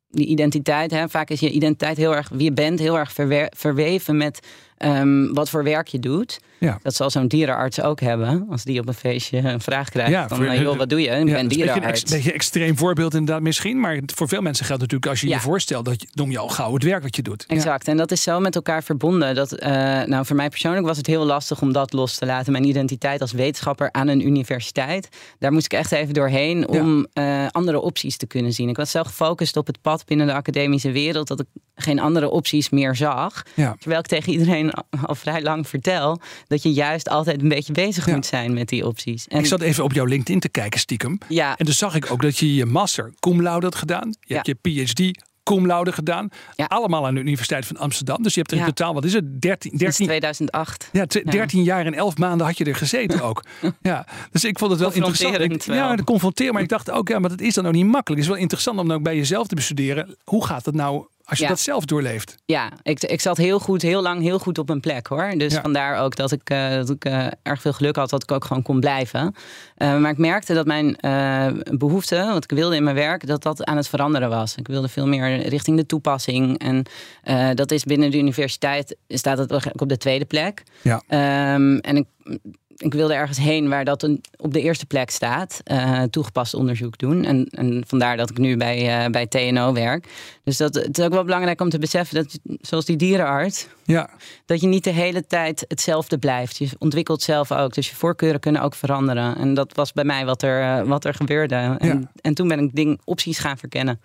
die 0.09 0.25
identiteit. 0.25 0.91
Hè, 0.91 1.09
vaak 1.09 1.29
is 1.29 1.39
je 1.39 1.49
identiteit 1.51 1.97
heel 1.97 2.15
erg, 2.15 2.29
wie 2.29 2.43
je 2.43 2.53
bent, 2.53 2.79
heel 2.79 2.97
erg 2.97 3.13
verweven 3.55 4.17
met 4.17 4.39
ehm, 4.83 5.33
wat 5.33 5.49
voor 5.49 5.63
werk 5.63 5.87
je 5.87 5.99
doet. 5.99 6.39
Ja. 6.59 6.79
Dat 6.83 6.95
zal 6.95 7.09
zo'n 7.09 7.27
dierenarts 7.27 7.81
ook 7.81 7.99
hebben. 7.99 8.47
Als 8.49 8.63
die 8.63 8.79
op 8.79 8.87
een 8.87 8.93
feestje 8.93 9.37
een 9.37 9.61
vraag 9.61 9.89
krijgt. 9.89 10.11
Ja, 10.11 10.27
van, 10.27 10.37
voor- 10.37 10.55
joh, 10.55 10.77
wat 10.77 10.89
doe 10.89 11.01
je? 11.01 11.07
Ik 11.07 11.11
Ja, 11.13 11.23
ben 11.23 11.27
is 11.35 11.41
een 11.41 11.47
beetje 11.47 11.63
een 11.63 11.71
dierenarts. 11.73 12.03
beetje 12.11 12.31
extreem 12.33 12.77
voorbeeld 12.77 13.13
inderdaad 13.13 13.41
misschien. 13.41 13.79
Maar 13.79 13.99
voor 14.15 14.27
veel 14.27 14.41
mensen 14.41 14.65
geldt 14.65 14.81
natuurlijk 14.81 15.09
als 15.11 15.21
je 15.21 15.27
je 15.27 15.39
voorstelt, 15.39 15.85
dat 15.85 16.05
noem 16.13 16.31
je 16.31 16.37
al 16.37 16.47
gauw 16.49 16.73
het 16.73 16.83
werk 16.83 17.03
wat 17.03 17.15
je 17.15 17.21
doet. 17.21 17.45
Exact. 17.47 17.87
En 17.87 17.97
dat 17.97 18.11
is 18.11 18.21
zo 18.21 18.39
met 18.39 18.55
elkaar 18.55 18.83
verbonden. 18.83 19.35
Dat, 19.35 19.51
eh, 19.51 19.71
nou, 20.03 20.25
voor 20.25 20.35
mij 20.35 20.49
persoonlijk 20.49 20.85
was 20.85 20.97
het 20.97 21.07
heel 21.07 21.25
lastig 21.25 21.61
om 21.61 21.73
dat 21.73 21.93
los 21.93 22.15
te 22.17 22.25
laten. 22.25 22.51
Mijn 22.51 22.63
identiteit 22.67 23.21
als 23.21 23.31
wetenschapper 23.31 23.91
aan 23.91 24.07
een 24.07 24.25
universiteit. 24.27 25.09
Daar 25.39 25.51
moest 25.51 25.65
ik 25.65 25.73
echt 25.73 25.91
even 25.91 26.13
doorheen 26.13 26.67
om 26.67 27.07
eh, 27.13 27.45
andere 27.51 27.81
opties 27.81 28.17
te 28.17 28.27
kunnen 28.27 28.53
zien. 28.53 28.69
Ik 28.69 28.75
was 28.77 28.91
zo 28.91 29.03
gefocust 29.03 29.57
op 29.57 29.67
het 29.67 29.81
pad 29.81 30.05
binnen 30.05 30.27
de 30.27 30.33
academische 30.33 30.91
wereld 30.91 31.27
dat 31.27 31.39
ik 31.39 31.45
geen 31.75 31.99
andere 31.99 32.29
opties 32.29 32.69
meer 32.69 32.95
zag. 32.95 33.43
Terwijl 33.79 33.99
ik 33.99 34.05
tegen 34.07 34.31
iedereen 34.33 34.72
al, 35.05 35.15
vrij 35.15 35.41
lang 35.41 35.67
vertel 35.67 36.21
dat 36.47 36.63
je 36.63 36.73
juist 36.73 37.09
altijd 37.09 37.41
een 37.41 37.49
beetje 37.49 37.73
bezig 37.73 38.05
Ja. 38.05 38.15
moet 38.15 38.25
zijn 38.25 38.53
met 38.53 38.67
die 38.69 38.85
opties. 38.87 39.27
En 39.27 39.39
Ik 39.39 39.45
zat 39.45 39.61
even 39.61 39.83
op 39.83 39.93
jouw 39.93 40.05
LinkedIn 40.05 40.39
te 40.39 40.49
kijken 40.49 40.79
stiekem. 40.79 41.17
ja, 41.27 41.57
En 41.57 41.65
toen 41.65 41.73
zag 41.73 41.95
ik 41.95 42.11
ook 42.11 42.21
dat 42.21 42.37
je 42.37 42.55
je 42.55 42.65
master 42.65 43.13
cum 43.19 43.41
laude 43.41 43.65
had 43.65 43.75
gedaan. 43.75 44.07
Je 44.19 44.33
Ja. 44.33 44.41
hebt 44.43 44.47
je 44.47 44.83
PhD 44.85 45.21
cum 45.43 45.65
laude 45.65 45.91
gedaan. 45.91 46.29
Ja. 46.55 46.65
Allemaal 46.65 47.05
aan 47.05 47.13
de 47.13 47.19
Universiteit 47.19 47.65
van 47.65 47.77
Amsterdam. 47.77 48.23
Dus 48.23 48.33
je 48.33 48.39
hebt 48.39 48.51
er 48.51 48.57
in 48.57 48.63
Ja. 48.63 48.69
totaal, 48.69 48.93
wat 48.93 49.05
is 49.05 49.13
het, 49.13 49.41
13, 49.41 49.69
sinds 49.71 49.83
13, 49.83 50.05
2008. 50.05 50.89
ja, 50.91 51.05
tw- 51.05 51.15
Ja. 51.15 51.31
13 51.31 51.63
jaar 51.63 51.85
en 51.85 51.93
11 51.93 52.17
maanden 52.17 52.45
had 52.47 52.57
je 52.57 52.65
er 52.65 52.75
gezeten 52.75 53.21
ook. 53.21 53.43
ja, 53.81 54.05
dus 54.31 54.43
ik 54.43 54.59
vond 54.59 54.71
het 54.71 54.79
wel 54.79 54.91
interessant. 54.93 55.39
Ik, 55.39 55.63
wel. 55.63 55.95
de 55.95 56.03
confronteren. 56.03 56.53
Maar 56.53 56.61
ik 56.61 56.69
dacht 56.69 56.91
ook, 56.91 57.07
ja, 57.07 57.19
maar 57.19 57.29
dat 57.29 57.41
is 57.41 57.53
dan 57.53 57.65
ook 57.67 57.73
niet 57.73 57.83
makkelijk. 57.85 58.09
Het 58.09 58.19
is 58.19 58.27
wel 58.27 58.37
interessant 58.37 58.79
om 58.79 58.87
dan 58.87 58.97
ook 58.97 59.03
bij 59.03 59.15
jezelf 59.15 59.47
te 59.47 59.55
bestuderen. 59.55 60.15
Hoe 60.23 60.45
gaat 60.45 60.65
het 60.65 60.75
nou 60.75 61.05
als 61.33 61.41
je 61.41 61.47
Ja. 61.47 61.55
dat 61.57 61.63
zelf 61.63 61.85
doorleeft? 61.85 62.35
Ja, 62.45 62.71
ik, 62.83 63.03
ik 63.03 63.21
zat 63.21 63.37
heel 63.37 63.59
goed, 63.59 63.81
heel 63.81 64.01
lang, 64.01 64.21
heel 64.21 64.39
goed 64.39 64.57
op 64.57 64.69
een 64.69 64.79
plek 64.79 65.07
hoor. 65.07 65.33
Dus 65.37 65.53
Ja. 65.53 65.61
vandaar 65.61 65.99
ook 65.99 66.15
dat 66.15 66.31
ik, 66.31 66.49
eh, 66.49 66.69
dat 66.69 66.89
ik 66.89 67.05
eh, 67.05 67.27
erg 67.43 67.61
veel 67.61 67.73
geluk 67.73 67.95
had 67.95 68.09
dat 68.09 68.23
ik 68.23 68.31
ook 68.31 68.45
gewoon 68.45 68.63
kon 68.63 68.79
blijven. 68.79 69.35
Eh, 69.75 69.97
maar 69.97 70.11
ik 70.11 70.17
merkte 70.17 70.53
dat 70.53 70.65
mijn 70.65 70.95
eh, 70.95 71.47
behoefte, 71.71 72.29
wat 72.33 72.43
ik 72.43 72.51
wilde 72.51 72.75
in 72.75 72.83
mijn 72.83 72.95
werk, 72.95 73.27
dat 73.27 73.43
dat 73.43 73.63
aan 73.63 73.77
het 73.77 73.87
veranderen 73.87 74.29
was. 74.29 74.55
Ik 74.55 74.67
wilde 74.67 74.87
veel 74.87 75.07
meer 75.07 75.47
richting 75.47 75.77
de 75.77 75.85
toepassing. 75.85 76.57
En 76.59 76.83
dat 77.55 77.71
is 77.71 77.83
binnen 77.83 78.11
de 78.11 78.17
universiteit, 78.17 78.95
staat 79.07 79.37
het 79.37 79.71
op 79.81 79.89
de 79.89 79.97
tweede 79.97 80.25
plek. 80.25 80.63
Ja. 80.81 81.01
Ehm, 81.07 81.77
en 81.77 81.95
ik, 81.97 82.05
ik 82.83 82.93
wilde 82.93 83.13
ergens 83.13 83.37
heen 83.37 83.69
waar 83.69 83.85
dat 83.85 84.03
een, 84.03 84.21
op 84.37 84.53
de 84.53 84.61
eerste 84.61 84.85
plek 84.85 85.09
staat. 85.09 85.61
Uh, 85.71 86.03
toegepast 86.03 86.53
onderzoek 86.53 86.97
doen. 86.97 87.25
En, 87.25 87.47
en 87.51 87.83
vandaar 87.87 88.17
dat 88.17 88.29
ik 88.29 88.37
nu 88.37 88.57
bij, 88.57 89.05
uh, 89.05 89.11
bij 89.11 89.27
TNO 89.27 89.73
werk. 89.73 90.07
Dus 90.43 90.57
dat, 90.57 90.75
het 90.75 90.97
is 90.97 91.05
ook 91.05 91.13
wel 91.13 91.23
belangrijk 91.23 91.61
om 91.61 91.69
te 91.69 91.79
beseffen 91.79 92.15
dat, 92.15 92.39
zoals 92.61 92.85
die 92.85 92.95
dierenarts, 92.95 93.67
ja. 93.83 94.09
dat 94.45 94.61
je 94.61 94.67
niet 94.67 94.83
de 94.83 94.89
hele 94.89 95.25
tijd 95.25 95.65
hetzelfde 95.67 96.17
blijft. 96.17 96.57
Je 96.57 96.69
ontwikkelt 96.79 97.21
zelf 97.21 97.51
ook. 97.51 97.73
Dus 97.73 97.89
je 97.89 97.95
voorkeuren 97.95 98.39
kunnen 98.39 98.61
ook 98.61 98.75
veranderen. 98.75 99.35
En 99.37 99.53
dat 99.53 99.73
was 99.75 99.93
bij 99.93 100.03
mij 100.03 100.25
wat 100.25 100.41
er, 100.41 100.87
wat 100.87 101.05
er 101.05 101.13
gebeurde. 101.13 101.75
En, 101.79 102.09
en 102.21 102.33
toen 102.33 102.47
ben 102.47 102.59
ik 102.59 102.75
ding 102.75 103.01
opties 103.03 103.39
gaan 103.39 103.57
verkennen. 103.57 104.01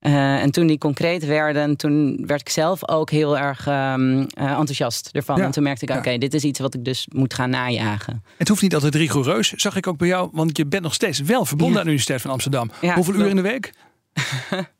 Uh, 0.00 0.42
en 0.42 0.50
toen 0.50 0.66
die 0.66 0.78
concreet 0.78 1.24
werden, 1.24 1.76
toen 1.76 2.22
werd 2.26 2.40
ik 2.40 2.48
zelf 2.48 2.88
ook 2.88 3.10
heel 3.10 3.38
erg 3.38 3.66
um, 3.66 4.18
uh, 4.18 4.26
enthousiast 4.34 5.08
ervan. 5.12 5.40
En 5.40 5.50
toen 5.50 5.62
merkte 5.62 5.84
ik, 5.86 5.96
oké, 5.96 6.18
dit 6.18 6.34
is 6.34 6.44
iets 6.44 6.60
wat 6.60 6.74
ik 6.74 6.84
dus 6.84 7.08
moet 7.12 7.34
gaan 7.34 7.50
najagen. 7.50 8.24
Het 8.36 8.48
hoeft 8.48 8.62
niet 8.62 8.74
altijd 8.74 8.94
rigoureus, 8.94 9.52
zag 9.52 9.76
ik 9.76 9.86
ook 9.86 9.98
bij 9.98 10.08
jou. 10.08 10.28
Want 10.32 10.56
je 10.56 10.66
bent 10.66 10.82
nog 10.82 10.94
steeds 10.94 11.20
wel 11.20 11.44
verbonden 11.44 11.76
aan 11.76 11.82
de 11.82 11.90
Universiteit 11.90 12.20
van 12.20 12.30
Amsterdam. 12.30 12.70
Hoeveel 12.94 13.14
uur 13.14 13.26
in 13.26 13.36
de 13.36 13.42
week? 13.42 13.72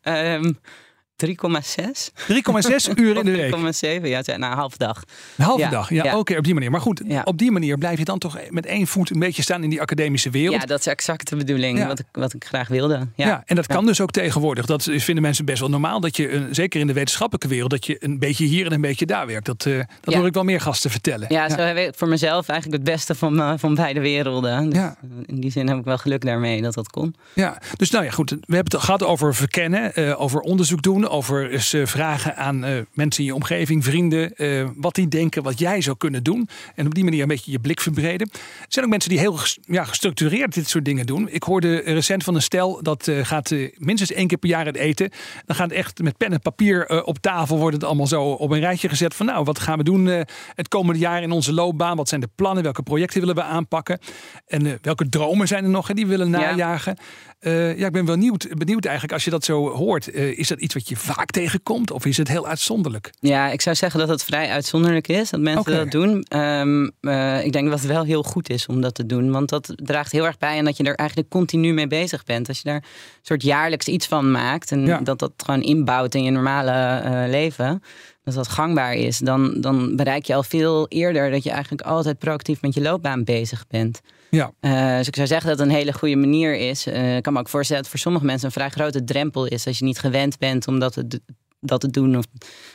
um, 0.03 0.59
3,6. 1.25 1.33
3,6 1.33 2.95
uur 2.95 3.17
in 3.17 3.25
de 3.25 3.31
week. 3.31 4.01
3,7, 4.03 4.09
ja, 4.09 4.23
na 4.37 4.51
een 4.51 4.57
halve 4.57 4.79
dag. 4.79 5.03
Een 5.37 5.45
halve 5.45 5.69
dag, 5.69 5.91
ja, 5.91 6.19
oké, 6.19 6.37
op 6.37 6.45
die 6.45 6.55
manier. 6.55 6.71
Maar 6.71 6.81
goed, 6.81 7.03
op 7.25 7.39
die 7.39 7.51
manier 7.51 7.79
blijf 7.79 7.99
je 7.99 8.05
dan 8.05 8.19
toch 8.19 8.39
met 8.51 8.67
één 8.67 8.87
voet 8.87 9.11
een 9.11 9.19
beetje 9.19 9.43
staan 9.43 9.63
in 9.63 9.71
die 9.71 9.81
academische 9.81 10.31
wereld. 10.31 10.61
Ja, 10.61 10.67
dat 10.67 10.79
is 10.79 10.87
exact 10.87 11.29
de 11.29 11.37
bedoeling, 11.37 11.87
wat, 11.87 11.99
ik, 11.99 12.07
wat 12.13 12.33
ik 12.33 12.45
graag 12.45 12.69
wilde. 12.69 13.09
Ja, 13.15 13.43
en 13.47 13.57
dat 13.57 13.67
kan 13.67 13.87
dus 13.87 14.01
ook 14.01 14.11
tegenwoordig. 14.11 14.67
Dat 14.67 14.83
vinden 14.83 15.23
mensen 15.23 15.45
best 15.45 15.61
wel 15.61 15.69
normaal, 15.69 16.01
dat 16.01 16.17
je, 16.17 16.33
een, 16.33 16.55
zeker 16.55 16.81
in 16.81 16.87
de 16.87 16.93
wetenschappelijke 16.93 17.49
wereld, 17.49 17.71
dat 17.71 17.87
je 17.87 17.97
een 17.99 18.19
beetje 18.19 18.45
hier 18.45 18.67
en 18.67 18.73
een 18.73 18.81
beetje 18.81 19.07
daar 19.07 19.27
werkt. 19.27 19.47
Dat, 19.47 19.65
uh, 19.65 19.83
dat 20.01 20.15
hoor 20.15 20.27
ik 20.27 20.35
wel 20.35 20.45
meer 20.45 20.61
gasten 20.61 20.91
vertellen. 20.91 21.27
Ja, 21.29 21.49
zo 21.49 21.57
heb 21.57 21.77
ik 21.77 21.95
voor 21.95 22.09
mezelf 22.09 22.49
eigenlijk 22.49 22.83
het 22.83 22.93
beste 22.95 23.15
van, 23.15 23.39
uh, 23.41 23.53
van 23.57 23.75
beide 23.75 24.01
werelden. 24.01 24.71
Dus 24.71 24.79
ja. 24.79 24.97
In 25.27 25.41
die 25.41 25.51
zin 25.51 25.69
heb 25.69 25.79
ik 25.79 25.85
wel 25.85 25.99
geluk 25.99 26.25
daarmee 26.25 26.63
dat 26.63 26.75
dat 26.75 26.91
kon. 26.91 27.15
Ja, 27.35 27.59
dus 27.77 27.91
nou 27.91 28.05
ja, 28.05 28.11
goed. 28.11 28.31
We 28.31 28.55
hebben 28.55 28.73
het 28.73 28.85
gehad 28.85 29.03
over 29.03 29.35
verkennen, 29.35 29.93
uh, 29.95 30.21
over 30.21 30.41
onderzoek 30.41 30.83
doen, 30.83 31.06
over 31.09 31.61
vragen 31.85 32.37
aan 32.37 32.65
uh, 32.65 32.81
mensen 32.93 33.21
in 33.21 33.27
je 33.27 33.35
omgeving, 33.35 33.85
vrienden, 33.85 34.33
uh, 34.37 34.69
wat 34.77 34.95
die 34.95 35.09
denken, 35.09 35.43
wat 35.43 35.59
jij 35.59 35.81
zou 35.81 35.97
kunnen 35.97 36.23
doen. 36.23 36.49
En 36.75 36.87
op 36.87 36.95
die 36.95 37.05
manier 37.05 37.23
een 37.23 37.29
beetje 37.29 37.51
je 37.51 37.59
blik 37.59 37.81
verbreden. 37.81 38.29
Er 38.33 38.67
zijn 38.69 38.85
ook 38.85 38.91
mensen 38.91 39.11
die 39.11 39.19
heel 39.19 39.39
ja, 39.63 39.85
gestructureerd 39.85 40.55
dit 40.55 40.69
soort 40.69 40.85
dingen 40.85 41.07
doen. 41.07 41.29
Ik 41.31 41.43
hoorde 41.43 41.77
recent 41.77 42.25
van 42.25 42.35
een 42.35 42.43
stel 42.43 42.83
dat 42.83 43.11
gaat 43.23 43.55
minstens 43.75 44.13
één 44.13 44.27
keer 44.27 44.39
per 44.39 44.49
jaar 44.49 44.67
het 44.67 44.77
eten. 44.77 45.11
Dan 45.47 45.57
gaat 45.57 45.69
het 45.71 45.79
echt 45.79 46.03
met 46.03 46.17
pen 46.17 46.33
en 46.33 46.41
papier 46.41 47.05
op 47.05 47.19
tafel 47.19 47.59
wordt 47.59 47.75
het 47.75 47.85
allemaal 47.85 48.07
zo 48.07 48.23
op 48.23 48.51
een 48.51 48.61
rijtje 48.61 48.89
gezet 48.89 49.15
van 49.15 49.27
nou, 49.27 49.45
wat 49.45 49.59
gaan 49.59 49.79
we 49.79 49.85
doen 49.85 50.07
het 50.55 50.69
komende 50.69 51.01
jaar 51.01 51.23
in 51.23 51.31
onze 51.31 51.53
loopbaan? 51.53 51.97
Wat 51.97 52.09
zijn 52.09 52.21
de 52.21 52.29
plannen? 52.35 52.63
Welke 52.63 52.83
projecten 52.83 53.21
willen 53.21 53.35
we 53.35 53.43
aanpakken? 53.43 53.99
En 54.47 54.79
welke 54.83 55.09
dromen 55.09 55.49
zijn 55.49 55.65
er 55.65 55.71
nog 55.71 55.89
hè, 55.89 55.95
die 55.95 56.05
we 56.05 56.11
willen 56.11 56.31
najagen? 56.31 56.97
Ja. 56.99 57.05
Ja, 57.41 57.87
ik 57.87 57.93
ben 57.93 58.05
wel 58.05 58.17
benieuwd, 58.17 58.49
benieuwd 58.59 58.85
eigenlijk 58.85 59.15
als 59.15 59.25
je 59.25 59.31
dat 59.31 59.45
zo 59.45 59.69
hoort. 59.69 60.13
is 60.13 60.49
dat 60.49 60.61
iets 60.61 60.75
wat 60.75 60.89
je 60.89 60.97
vaak 60.97 61.31
tegenkomt? 61.31 61.91
Of 61.91 62.07
is 62.07 62.17
het 62.17 62.29
heel 62.29 62.47
uitzonderlijk? 62.47 63.11
Ja, 63.21 63.51
ik 63.51 63.61
zou 63.61 63.77
zeggen 63.77 64.01
dat 64.01 64.09
het 64.09 64.25
vrij 64.25 64.49
uitzonderlijk 64.49 65.09
is 65.09 65.31
dat 65.31 65.41
mensen 65.41 65.73
dat 65.73 65.91
doen. 65.91 66.27
Um, 66.37 66.91
uh, 67.01 67.45
ik 67.45 67.53
denk 67.53 67.71
dat 67.71 67.79
het 67.79 67.89
wel 67.89 68.05
heel 68.05 68.23
goed 68.23 68.51
is 68.51 68.67
om 68.67 68.81
dat 68.81 68.95
te 68.95 69.07
doen. 69.07 69.31
Want 69.31 69.49
dat 69.49 69.73
draagt 69.75 70.13
heel 70.13 70.27
erg 70.27 70.39
bij 70.39 70.59
en 70.59 70.65
dat 70.65 70.77
je 70.77 70.85
er 70.85 70.95
eigenlijk 70.95 71.29
continu 71.29 71.73
mee 71.73 71.87
bezig 71.87 72.25
bent. 72.25 72.49
Als 72.49 72.59
je 72.59 72.65
daar 72.65 72.75
een 72.75 72.83
soort 73.23 73.43
jaarlijks 73.43 73.87
iets 73.87 74.07
van 74.07 74.31
maakt 74.31 74.73
en 74.73 75.05
dat 75.05 75.19
dat 75.19 75.33
gewoon 75.37 75.63
inbouwt 75.63 76.15
in 76.15 76.23
je 76.23 76.31
normale 76.31 77.29
leven 77.29 77.83
dat 78.27 78.35
dat 78.35 78.49
gangbaar 78.49 78.95
is, 78.95 79.19
dan, 79.19 79.61
dan 79.61 79.97
bereik 79.97 80.25
je 80.25 80.35
al 80.35 80.43
veel 80.43 80.89
eerder 80.89 81.31
dat 81.31 81.43
je 81.43 81.51
eigenlijk 81.51 81.83
altijd 81.83 82.19
proactief 82.19 82.61
met 82.61 82.75
je 82.75 82.81
loopbaan 82.81 83.25
bezig 83.25 83.67
bent. 83.69 84.01
Ja. 84.31 84.53
Uh, 84.61 84.97
dus 84.97 85.07
ik 85.07 85.15
zou 85.15 85.27
zeggen 85.27 85.49
dat 85.49 85.59
het 85.59 85.69
een 85.69 85.75
hele 85.75 85.93
goede 85.93 86.17
manier 86.17 86.55
is. 86.55 86.87
Uh, 86.87 87.17
ik 87.17 87.23
kan 87.23 87.33
me 87.33 87.39
ook 87.39 87.49
voorstellen 87.49 87.83
dat 87.83 87.93
het 87.93 88.01
voor 88.01 88.11
sommige 88.11 88.25
mensen 88.25 88.47
een 88.47 88.53
vrij 88.53 88.71
grote 88.71 89.05
drempel 89.05 89.47
is 89.47 89.67
als 89.67 89.79
je 89.79 89.85
niet 89.85 89.99
gewend 89.99 90.39
bent 90.39 90.69
om 90.69 90.79
dat 90.79 90.93
te, 90.93 91.21
dat 91.61 91.81
te 91.81 91.91
doen. 91.91 92.17
Of 92.17 92.25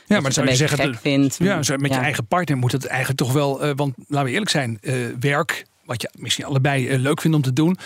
ja, 0.06 0.20
maar 0.20 0.32
zou 0.32 0.48
je 0.48 0.56
zeggen, 0.56 0.78
gek 0.78 1.00
vindt. 1.00 1.36
Ja, 1.38 1.56
met 1.56 1.94
je 1.94 2.00
eigen 2.00 2.26
partner 2.26 2.56
moet 2.56 2.72
het 2.72 2.86
eigenlijk 2.86 3.18
toch 3.18 3.32
wel, 3.32 3.64
uh, 3.64 3.70
want 3.74 3.94
laten 4.06 4.26
we 4.26 4.32
eerlijk 4.32 4.50
zijn, 4.50 4.78
uh, 4.80 4.94
werk, 5.20 5.64
wat 5.84 6.02
je 6.02 6.10
misschien 6.18 6.44
allebei 6.44 6.88
uh, 6.88 6.98
leuk 6.98 7.20
vindt 7.20 7.36
om 7.36 7.42
te 7.42 7.52
doen. 7.52 7.78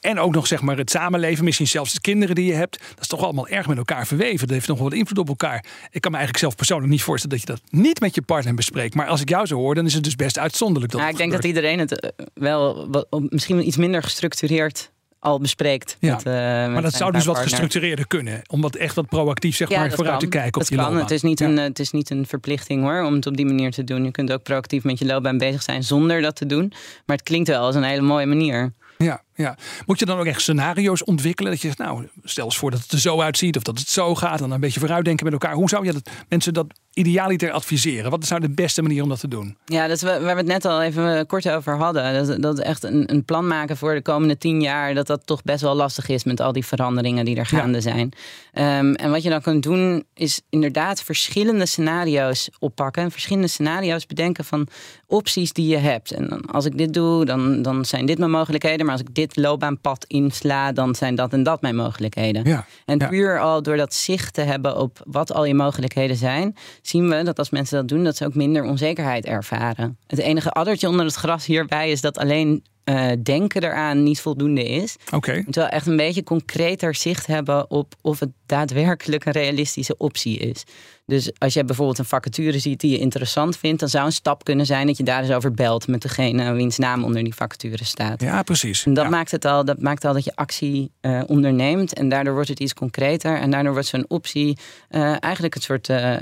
en 0.00 0.18
ook 0.18 0.34
nog 0.34 0.46
zeg 0.46 0.62
maar 0.62 0.76
het 0.76 0.90
samenleven, 0.90 1.44
misschien 1.44 1.66
zelfs 1.66 1.92
de 1.92 2.00
kinderen 2.00 2.34
die 2.34 2.46
je 2.46 2.52
hebt. 2.52 2.78
Dat 2.78 3.00
is 3.00 3.06
toch 3.06 3.22
allemaal 3.22 3.48
erg 3.48 3.66
met 3.66 3.76
elkaar 3.76 4.06
verweven. 4.06 4.38
Dat 4.38 4.50
heeft 4.50 4.68
nog 4.68 4.78
wel 4.78 4.88
wat 4.88 4.98
invloed 4.98 5.18
op 5.18 5.28
elkaar. 5.28 5.64
Ik 5.90 6.00
kan 6.00 6.10
me 6.10 6.16
eigenlijk 6.16 6.38
zelf 6.38 6.56
persoonlijk 6.56 6.90
niet 6.90 7.02
voorstellen 7.02 7.38
dat 7.38 7.46
je 7.46 7.52
dat 7.52 7.80
niet 7.82 8.00
met 8.00 8.14
je 8.14 8.22
partner 8.22 8.54
bespreekt. 8.54 8.94
Maar 8.94 9.06
als 9.06 9.20
ik 9.20 9.28
jou 9.28 9.46
zo 9.46 9.56
hoor, 9.56 9.74
dan 9.74 9.86
is 9.86 9.94
het 9.94 10.04
dus 10.04 10.16
best 10.16 10.38
uitzonderlijk. 10.38 10.92
Dat 10.92 11.00
ja, 11.00 11.08
ik 11.08 11.16
denk 11.16 11.32
dat 11.32 11.44
iedereen 11.44 11.78
het 11.78 12.12
wel 12.34 12.90
wat, 12.90 13.06
misschien 13.10 13.66
iets 13.66 13.76
minder 13.76 14.02
gestructureerd 14.02 14.91
al 15.22 15.40
bespreekt. 15.40 15.96
Ja. 16.00 16.14
Met, 16.14 16.26
uh, 16.26 16.32
maar 16.72 16.82
dat 16.82 16.94
zou 16.94 17.12
dus 17.12 17.24
wat 17.24 17.38
gestructureerder 17.38 18.06
kunnen. 18.06 18.42
Om 18.46 18.60
wat 18.60 18.74
echt 18.74 18.94
wat 18.94 19.08
proactief 19.08 19.56
zeg 19.56 19.70
maar, 19.70 19.90
vooruit 19.90 20.20
te 20.20 20.26
kijken 20.26 20.52
dat 20.52 20.62
op 20.62 20.68
je 20.68 20.76
kan. 20.76 20.96
Het 20.96 21.10
is, 21.10 21.22
niet 21.22 21.40
een, 21.40 21.56
het 21.56 21.78
is 21.78 21.90
niet 21.90 22.10
een 22.10 22.26
verplichting 22.26 22.82
hoor, 22.82 23.02
om 23.02 23.14
het 23.14 23.26
op 23.26 23.36
die 23.36 23.46
manier 23.46 23.70
te 23.70 23.84
doen. 23.84 24.04
Je 24.04 24.10
kunt 24.10 24.32
ook 24.32 24.42
proactief 24.42 24.84
met 24.84 24.98
je 24.98 25.04
loopbaan 25.04 25.38
bezig 25.38 25.62
zijn 25.62 25.82
zonder 25.82 26.20
dat 26.20 26.36
te 26.36 26.46
doen. 26.46 26.72
Maar 27.06 27.16
het 27.16 27.24
klinkt 27.24 27.48
wel 27.48 27.64
als 27.64 27.74
een 27.74 27.82
hele 27.82 28.02
mooie 28.02 28.26
manier. 28.26 28.72
Ja, 28.98 29.22
ja. 29.34 29.56
Moet 29.86 29.98
je 29.98 30.04
dan 30.04 30.18
ook 30.18 30.26
echt 30.26 30.40
scenario's 30.40 31.04
ontwikkelen? 31.04 31.50
Dat 31.50 31.60
je 31.60 31.66
zegt, 31.66 31.78
nou, 31.78 32.08
stel 32.24 32.44
eens 32.44 32.58
voor 32.58 32.70
dat 32.70 32.80
het 32.80 32.92
er 32.92 33.00
zo 33.00 33.20
uitziet 33.20 33.56
of 33.56 33.62
dat 33.62 33.78
het 33.78 33.88
zo 33.88 34.14
gaat. 34.14 34.34
En 34.34 34.38
dan 34.42 34.50
een 34.50 34.60
beetje 34.60 34.80
vooruitdenken 34.80 35.24
met 35.24 35.32
elkaar. 35.32 35.54
Hoe 35.54 35.68
zou 35.68 35.84
je 35.84 35.92
dat, 35.92 36.10
mensen 36.28 36.54
dat 36.54 36.66
idealiter 36.94 37.50
adviseren? 37.50 38.10
Wat 38.10 38.22
is 38.22 38.28
nou 38.28 38.40
de 38.40 38.50
beste 38.50 38.82
manier 38.82 39.02
om 39.02 39.08
dat 39.08 39.20
te 39.20 39.28
doen? 39.28 39.56
Ja, 39.64 39.86
dat 39.86 39.96
is 39.96 40.02
waar 40.02 40.20
we 40.20 40.28
het 40.28 40.46
net 40.46 40.64
al 40.64 40.82
even 40.82 41.26
kort 41.26 41.48
over 41.48 41.76
hadden. 41.76 42.26
Dat, 42.26 42.42
dat 42.42 42.58
echt 42.58 42.82
een, 42.82 43.12
een 43.12 43.24
plan 43.24 43.46
maken 43.46 43.76
voor 43.76 43.94
de 43.94 44.02
komende 44.02 44.38
tien 44.38 44.60
jaar. 44.60 44.94
Dat 44.94 45.06
dat 45.06 45.26
toch 45.26 45.42
best 45.42 45.60
wel 45.60 45.74
lastig 45.74 46.08
is 46.08 46.24
met 46.24 46.40
al 46.40 46.52
die 46.52 46.66
veranderingen 46.66 47.24
die 47.24 47.36
er 47.36 47.46
gaande 47.46 47.80
zijn. 47.80 48.12
Um, 48.54 48.94
en 48.94 49.10
wat 49.10 49.22
je 49.22 49.30
dan 49.30 49.42
kunt 49.42 49.62
doen 49.62 50.04
is 50.14 50.40
inderdaad 50.50 51.02
verschillende 51.02 51.66
scenario's 51.66 52.50
oppakken. 52.58 53.10
Verschillende 53.10 53.48
scenario's 53.48 54.06
bedenken 54.06 54.44
van 54.44 54.68
opties 55.06 55.52
die 55.52 55.68
je 55.68 55.76
hebt. 55.76 56.10
En 56.10 56.46
als 56.46 56.64
ik 56.64 56.78
dit 56.78 56.94
doe, 56.94 57.24
dan, 57.24 57.62
dan 57.62 57.84
zijn 57.84 58.06
dit 58.06 58.18
mijn 58.18 58.30
mogelijkheden. 58.30 58.86
Maar 58.86 58.94
als 58.94 59.04
ik 59.04 59.14
dit 59.14 59.21
loopbaanpad 59.36 60.04
insla, 60.04 60.72
dan 60.72 60.94
zijn 60.94 61.14
dat 61.14 61.32
en 61.32 61.42
dat 61.42 61.60
mijn 61.60 61.76
mogelijkheden. 61.76 62.44
Ja, 62.44 62.66
en 62.84 62.98
puur 62.98 63.40
al 63.40 63.62
door 63.62 63.76
dat 63.76 63.94
zicht 63.94 64.34
te 64.34 64.40
hebben 64.40 64.76
op 64.76 65.02
wat 65.04 65.32
al 65.32 65.44
je 65.44 65.54
mogelijkheden 65.54 66.16
zijn, 66.16 66.56
zien 66.82 67.08
we 67.08 67.22
dat 67.22 67.38
als 67.38 67.50
mensen 67.50 67.76
dat 67.76 67.88
doen, 67.88 68.04
dat 68.04 68.16
ze 68.16 68.26
ook 68.26 68.34
minder 68.34 68.64
onzekerheid 68.64 69.24
ervaren. 69.24 69.98
Het 70.06 70.18
enige 70.18 70.50
addertje 70.50 70.88
onder 70.88 71.04
het 71.04 71.14
gras 71.14 71.46
hierbij 71.46 71.90
is 71.90 72.00
dat 72.00 72.18
alleen 72.18 72.64
uh, 72.84 73.10
denken 73.22 73.62
eraan 73.62 74.02
niet 74.02 74.20
voldoende 74.20 74.64
is. 74.64 74.96
Oké. 75.06 75.16
Okay. 75.16 75.44
wel 75.50 75.66
echt 75.66 75.86
een 75.86 75.96
beetje 75.96 76.24
concreter 76.24 76.94
zicht 76.94 77.26
hebben 77.26 77.70
op 77.70 77.94
of 78.00 78.20
het 78.20 78.30
daadwerkelijk 78.52 79.24
een 79.24 79.32
realistische 79.32 79.96
optie 79.96 80.38
is. 80.38 80.64
Dus 81.06 81.30
als 81.38 81.54
je 81.54 81.64
bijvoorbeeld 81.64 81.98
een 81.98 82.04
vacature 82.04 82.58
ziet 82.58 82.80
die 82.80 82.90
je 82.90 82.98
interessant 82.98 83.56
vindt, 83.56 83.80
dan 83.80 83.88
zou 83.88 84.04
een 84.04 84.12
stap 84.12 84.44
kunnen 84.44 84.66
zijn 84.66 84.86
dat 84.86 84.96
je 84.96 85.02
daar 85.02 85.22
eens 85.22 85.32
over 85.32 85.52
belt 85.52 85.88
met 85.88 86.02
degene 86.02 86.52
wiens 86.52 86.78
naam 86.78 87.04
onder 87.04 87.24
die 87.24 87.34
vacature 87.34 87.84
staat. 87.84 88.20
Ja, 88.20 88.42
precies. 88.42 88.84
En 88.84 88.94
dat, 88.94 89.10
maakt, 89.10 89.30
het 89.30 89.44
al, 89.44 89.64
dat 89.64 89.80
maakt 89.80 90.04
al 90.04 90.12
dat 90.12 90.24
je 90.24 90.32
actie 90.34 90.90
uh, 91.00 91.20
onderneemt 91.26 91.94
en 91.94 92.08
daardoor 92.08 92.34
wordt 92.34 92.48
het 92.48 92.60
iets 92.60 92.74
concreter 92.74 93.38
en 93.38 93.50
daardoor 93.50 93.72
wordt 93.72 93.88
zo'n 93.88 94.04
optie 94.08 94.58
uh, 94.90 95.16
eigenlijk 95.22 95.54
een 95.54 95.62
soort 95.62 95.88
uh, 95.88 96.16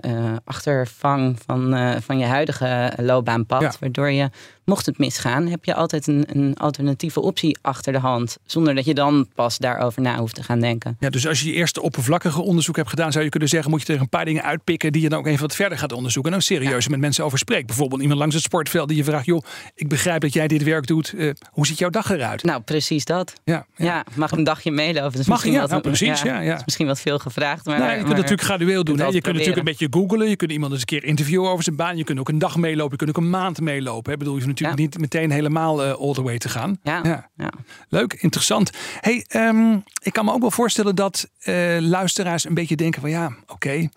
achtervang 0.45 1.39
van, 1.47 1.75
van 2.03 2.19
je 2.19 2.27
huidige 2.27 2.93
loopbaanpad, 2.97 3.61
ja. 3.61 3.73
waardoor 3.81 4.11
je 4.11 4.31
mocht 4.71 4.87
het 4.87 4.99
misgaan, 4.99 5.47
heb 5.47 5.65
je 5.65 5.75
altijd 5.75 6.07
een, 6.07 6.25
een, 6.29 6.57
alternatieve 6.57 7.21
optie 7.21 7.59
achter 7.63 7.93
de 7.93 7.99
hand. 7.99 8.39
Zonder 8.45 8.75
dat 8.75 8.85
je 8.85 8.95
dan 8.95 9.29
pas 9.35 9.59
daarover 9.59 10.03
na 10.03 10.19
hoeft 10.19 10.35
te 10.35 10.43
gaan 10.43 10.61
denken. 10.61 10.97
Ja, 11.01 11.11
dus 11.11 11.27
als 11.27 11.41
je 11.41 11.47
je 11.47 11.53
eerste 11.53 11.83
oppervlakkige 12.21 12.51
onderzoek 12.51 12.77
hebt 12.77 12.89
gedaan, 12.89 13.13
zou 13.13 13.25
je 13.25 13.31
kunnen 13.31 13.49
zeggen: 13.49 13.71
moet 13.71 13.87
je 13.87 13.93
er 13.93 14.01
een 14.01 14.09
paar 14.09 14.25
dingen 14.25 14.43
uitpikken 14.43 14.93
die 14.93 15.03
je 15.03 15.09
dan 15.09 15.19
ook 15.19 15.27
even 15.27 15.41
wat 15.41 15.55
verder 15.55 15.79
gaat 15.79 15.93
onderzoeken. 15.93 16.33
En 16.33 16.39
dan 16.39 16.47
serieus 16.47 16.89
met 16.89 17.01
mensen 17.01 17.25
over 17.25 17.39
spreekt. 17.39 17.67
Bijvoorbeeld 17.67 18.01
iemand 18.01 18.19
langs 18.19 18.35
het 18.35 18.45
sportveld 18.45 18.89
die 18.89 18.97
je 18.97 19.05
vraagt: 19.05 19.27
joh, 19.27 19.43
ik 19.75 19.89
begrijp 19.89 20.21
dat 20.21 20.33
jij 20.33 20.49
dit 20.49 20.63
werk 20.63 20.87
doet. 20.87 21.13
Uh, 21.17 21.33
hoe 21.51 21.67
ziet 21.67 21.79
jouw 21.79 21.91
dag 21.91 22.11
eruit? 22.11 22.43
Nou, 22.43 22.61
precies 22.63 23.05
dat. 23.05 23.33
Ja, 23.45 23.67
ja. 23.77 23.85
ja 23.85 24.05
mag 24.15 24.31
een 24.31 24.45
dagje 24.45 24.71
meelopen. 24.71 25.23
Mag 25.27 25.45
je? 25.45 25.51
Ja, 25.51 25.61
wat, 25.61 25.71
nou, 25.71 25.83
precies. 25.83 26.23
Ja, 26.23 26.41
ja, 26.41 26.57
is 26.57 26.65
misschien 26.65 26.87
wat 26.87 27.01
veel 27.01 27.19
gevraagd. 27.19 27.65
Maar, 27.65 27.79
nou, 27.79 27.89
je 27.91 27.97
kunt 27.97 28.07
maar, 28.07 28.17
natuurlijk 28.17 28.43
gradueel 28.43 28.85
doen. 28.85 28.99
Hè? 28.99 29.05
Je 29.05 29.21
kunt 29.21 29.37
natuurlijk 29.37 29.57
een 29.57 29.65
beetje 29.65 29.87
googlen. 29.91 30.29
Je 30.29 30.37
kunt 30.37 30.53
iemand 30.53 30.73
eens 30.73 30.81
een 30.81 30.87
keer 30.87 31.05
interviewen 31.05 31.51
over 31.51 31.65
zijn 31.65 31.77
baan. 31.77 31.97
Je 31.97 32.05
kunt 32.05 32.19
ook 32.19 32.29
een 32.29 32.39
dag 32.39 32.57
meelopen. 32.57 32.91
Je 32.91 33.05
kunt 33.05 33.17
ook 33.17 33.25
een 33.25 33.31
maand 33.31 33.61
meelopen. 33.61 34.13
Ik 34.13 34.19
bedoel, 34.19 34.39
je 34.39 34.47
natuurlijk 34.47 34.79
niet 34.79 34.99
meteen 34.99 35.31
helemaal 35.31 35.85
uh, 35.85 35.93
all 35.93 36.13
the 36.13 36.23
way 36.23 36.39
te 36.39 36.49
gaan. 36.49 36.79
Ja. 36.83 37.29
ja. 37.37 37.53
Leuk, 37.89 38.13
interessant. 38.13 38.71
Hey, 39.01 39.27
um, 39.35 39.85
ik 40.03 40.13
kan 40.13 40.25
me 40.25 40.33
ook 40.33 40.41
wel 40.41 40.51
voorstellen 40.51 40.95
dat 40.95 41.29
uh, 41.45 41.79
luisteraars 41.81 42.45
een 42.45 42.55
beetje 42.55 42.77
denken 42.77 43.01
van 43.01 43.11
ja, 43.11 43.37
oké, 43.47 43.89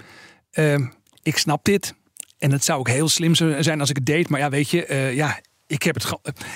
uh, 0.53 0.87
ik 1.23 1.37
snap 1.37 1.65
dit. 1.65 1.93
En 2.37 2.51
het 2.51 2.63
zou 2.63 2.79
ook 2.79 2.89
heel 2.89 3.09
slim 3.09 3.35
zijn 3.35 3.79
als 3.79 3.89
ik 3.89 3.95
het 3.95 4.05
deed. 4.05 4.29
Maar 4.29 4.39
ja, 4.39 4.49
weet 4.49 4.69
je, 4.69 4.87
uh, 4.87 5.13
ja, 5.13 5.39
ik 5.67 5.83
heb, 5.83 5.95
het, 5.95 6.05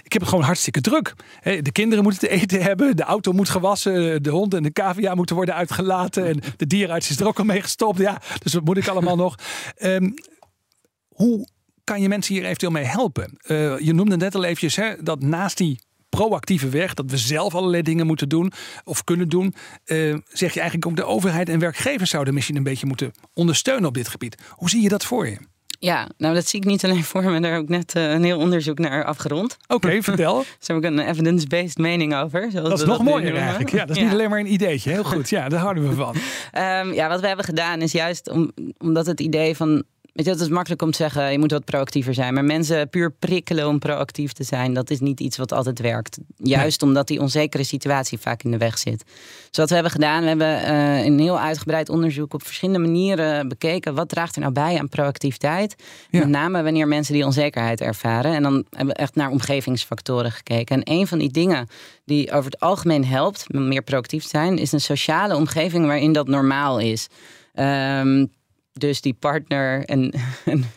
ik 0.04 0.14
heb 0.14 0.22
het 0.22 0.30
gewoon 0.30 0.44
hartstikke 0.44 0.82
druk. 0.82 1.14
De 1.44 1.72
kinderen 1.72 2.04
moeten 2.04 2.22
te 2.22 2.30
eten 2.30 2.62
hebben, 2.62 2.96
de 2.96 3.04
auto 3.04 3.32
moet 3.32 3.50
gewassen, 3.50 4.24
de 4.24 4.30
hond 4.30 4.54
en 4.54 4.64
de 4.64 4.72
cavia 4.72 5.16
moeten 5.16 5.36
worden 5.36 5.56
uitgelaten. 5.56 6.26
En 6.26 6.42
de 6.58 6.68
dierenarts 6.68 7.10
is 7.10 7.20
er 7.20 7.28
ook 7.28 7.40
al 7.40 7.46
mee 7.46 7.62
gestopt. 7.62 8.00
Ja, 8.00 8.22
dus 8.44 8.54
wat 8.54 8.64
moet 8.64 8.78
ik 8.78 8.88
allemaal 8.88 9.16
nog? 9.16 9.36
Um, 9.82 10.14
hoe 11.08 11.48
kan 11.84 12.02
je 12.02 12.08
mensen 12.08 12.34
hier 12.34 12.44
eventueel 12.44 12.72
mee 12.72 12.84
helpen? 12.84 13.38
Je 13.84 13.92
noemde 13.94 14.18
net 14.18 14.36
al 14.36 14.44
eventjes 14.44 14.76
hè, 14.76 15.04
dat 15.04 15.22
naast 15.22 15.58
die 15.58 15.80
proactieve 16.10 16.70
weg, 16.70 16.94
dat 16.94 17.12
we 17.12 17.18
zelf 17.18 17.56
allerlei 17.56 17.84
dingen 17.84 18.06
moeten 18.06 18.30
doen 18.30 18.52
of 18.84 19.04
kunnen 19.04 19.30
doen, 19.30 19.54
uh, 19.86 20.18
zeg 20.28 20.54
je 20.54 20.60
eigenlijk 20.60 20.86
ook 20.86 20.96
de 20.96 21.06
overheid 21.06 21.50
en 21.50 21.60
werkgevers 21.60 22.10
zouden 22.10 22.34
misschien 22.34 22.56
een 22.56 22.64
beetje 22.64 22.86
moeten 22.86 23.12
ondersteunen 23.34 23.88
op 23.88 23.94
dit 23.94 24.08
gebied. 24.08 24.36
Hoe 24.50 24.70
zie 24.70 24.82
je 24.82 24.90
dat 24.90 25.06
voor 25.06 25.28
je? 25.28 25.38
Ja, 25.80 26.10
nou 26.18 26.34
dat 26.34 26.48
zie 26.48 26.60
ik 26.60 26.66
niet 26.66 26.86
alleen 26.86 27.04
voor 27.14 27.24
me. 27.24 27.40
Daar 27.40 27.54
heb 27.54 27.62
ik 27.62 27.70
net 27.70 27.96
uh, 27.96 28.12
een 28.12 28.24
heel 28.24 28.40
onderzoek 28.40 28.80
naar 28.80 29.06
afgerond. 29.06 29.58
Oké, 29.68 30.02
vertel. 30.04 30.36
Daar 30.36 30.46
heb 30.60 30.78
ik 30.78 30.84
een 30.84 31.00
evidence-based 31.00 31.78
mening 31.78 32.16
over. 32.16 32.52
Dat 32.52 32.80
is 32.80 32.86
nog 32.86 33.04
mooier 33.04 33.36
eigenlijk. 33.36 33.72
Ja, 33.72 33.86
dat 33.86 33.96
is 33.96 34.04
niet 34.04 34.12
alleen 34.12 34.30
maar 34.30 34.40
een 34.40 34.54
ideetje. 34.54 34.90
Heel 34.90 35.04
goed, 35.04 35.30
ja, 35.30 35.50
daar 35.50 35.60
houden 35.60 35.90
we 35.90 35.96
van. 35.96 36.16
um, 36.64 36.94
ja, 37.00 37.08
wat 37.08 37.22
we 37.22 37.28
hebben 37.28 37.46
gedaan 37.46 37.82
is 37.82 37.92
juist 37.92 38.30
om, 38.30 38.52
omdat 38.78 39.06
het 39.06 39.20
idee 39.20 39.56
van 39.56 39.84
Weet 40.18 40.26
je, 40.26 40.32
het 40.32 40.42
is 40.42 40.50
makkelijk 40.50 40.82
om 40.82 40.92
te 40.92 40.98
zeggen, 40.98 41.32
je 41.32 41.40
moet 41.40 41.52
wat 41.52 41.66
proactiever 41.66 42.14
zijn. 42.14 42.34
Maar 42.34 42.46
mensen 42.46 42.90
puur 42.90 43.12
prikkelen 43.12 43.68
om 43.68 43.80
proactief 43.80 44.34
te 44.34 44.44
zijn, 44.44 44.74
dat 44.74 44.90
is 44.90 45.00
niet 45.00 45.20
iets 45.20 45.38
wat 45.38 45.52
altijd 45.52 45.80
werkt. 45.80 46.18
Juist 46.38 46.84
omdat 46.84 47.08
die 47.08 47.20
onzekere 47.20 47.64
situatie 47.64 48.18
vaak 48.18 48.44
in 48.44 48.52
de 48.52 48.58
weg 48.58 48.78
zit. 48.78 49.04
Dus 49.50 49.58
wat 49.58 49.68
we 49.68 49.74
hebben 49.74 49.92
gedaan, 49.92 50.22
we 50.22 50.28
hebben 50.28 50.62
uh, 50.62 51.06
een 51.06 51.20
heel 51.20 51.40
uitgebreid 51.40 51.90
onderzoek 51.90 52.34
op 52.34 52.44
verschillende 52.44 52.80
manieren 52.80 53.48
bekeken. 53.48 53.96
Wat 53.96 54.10
draagt 54.10 54.36
er 54.36 54.42
nou 54.42 54.54
bij 54.54 54.80
aan 54.80 54.90
proactiviteit? 54.90 55.76
Met 56.12 56.28
name 56.28 56.64
wanneer 56.64 56.88
mensen 56.88 57.14
die 57.14 57.26
onzekerheid 57.26 57.82
ervaren. 57.82 58.34
En 58.34 58.44
dan 58.44 58.66
hebben 58.70 58.96
we 58.96 59.02
echt 59.02 59.16
naar 59.16 59.30
omgevingsfactoren 59.30 60.32
gekeken. 60.32 60.84
En 60.84 60.94
een 61.00 61.08
van 61.08 61.18
die 61.18 61.32
dingen 61.32 61.68
die 62.06 62.32
over 62.32 62.52
het 62.52 62.60
algemeen 62.60 63.06
helpt 63.06 63.54
meer 63.54 63.84
proactief 63.84 64.24
te 64.24 64.30
zijn, 64.30 64.58
is 64.58 64.72
een 64.72 64.82
sociale 64.82 65.36
omgeving 65.36 65.86
waarin 65.86 66.12
dat 66.12 66.28
normaal 66.28 66.80
is. 66.80 67.08
Um, 67.56 68.36
dus 68.80 69.02
die 69.02 69.14
partner 69.14 69.86
en, 69.86 70.14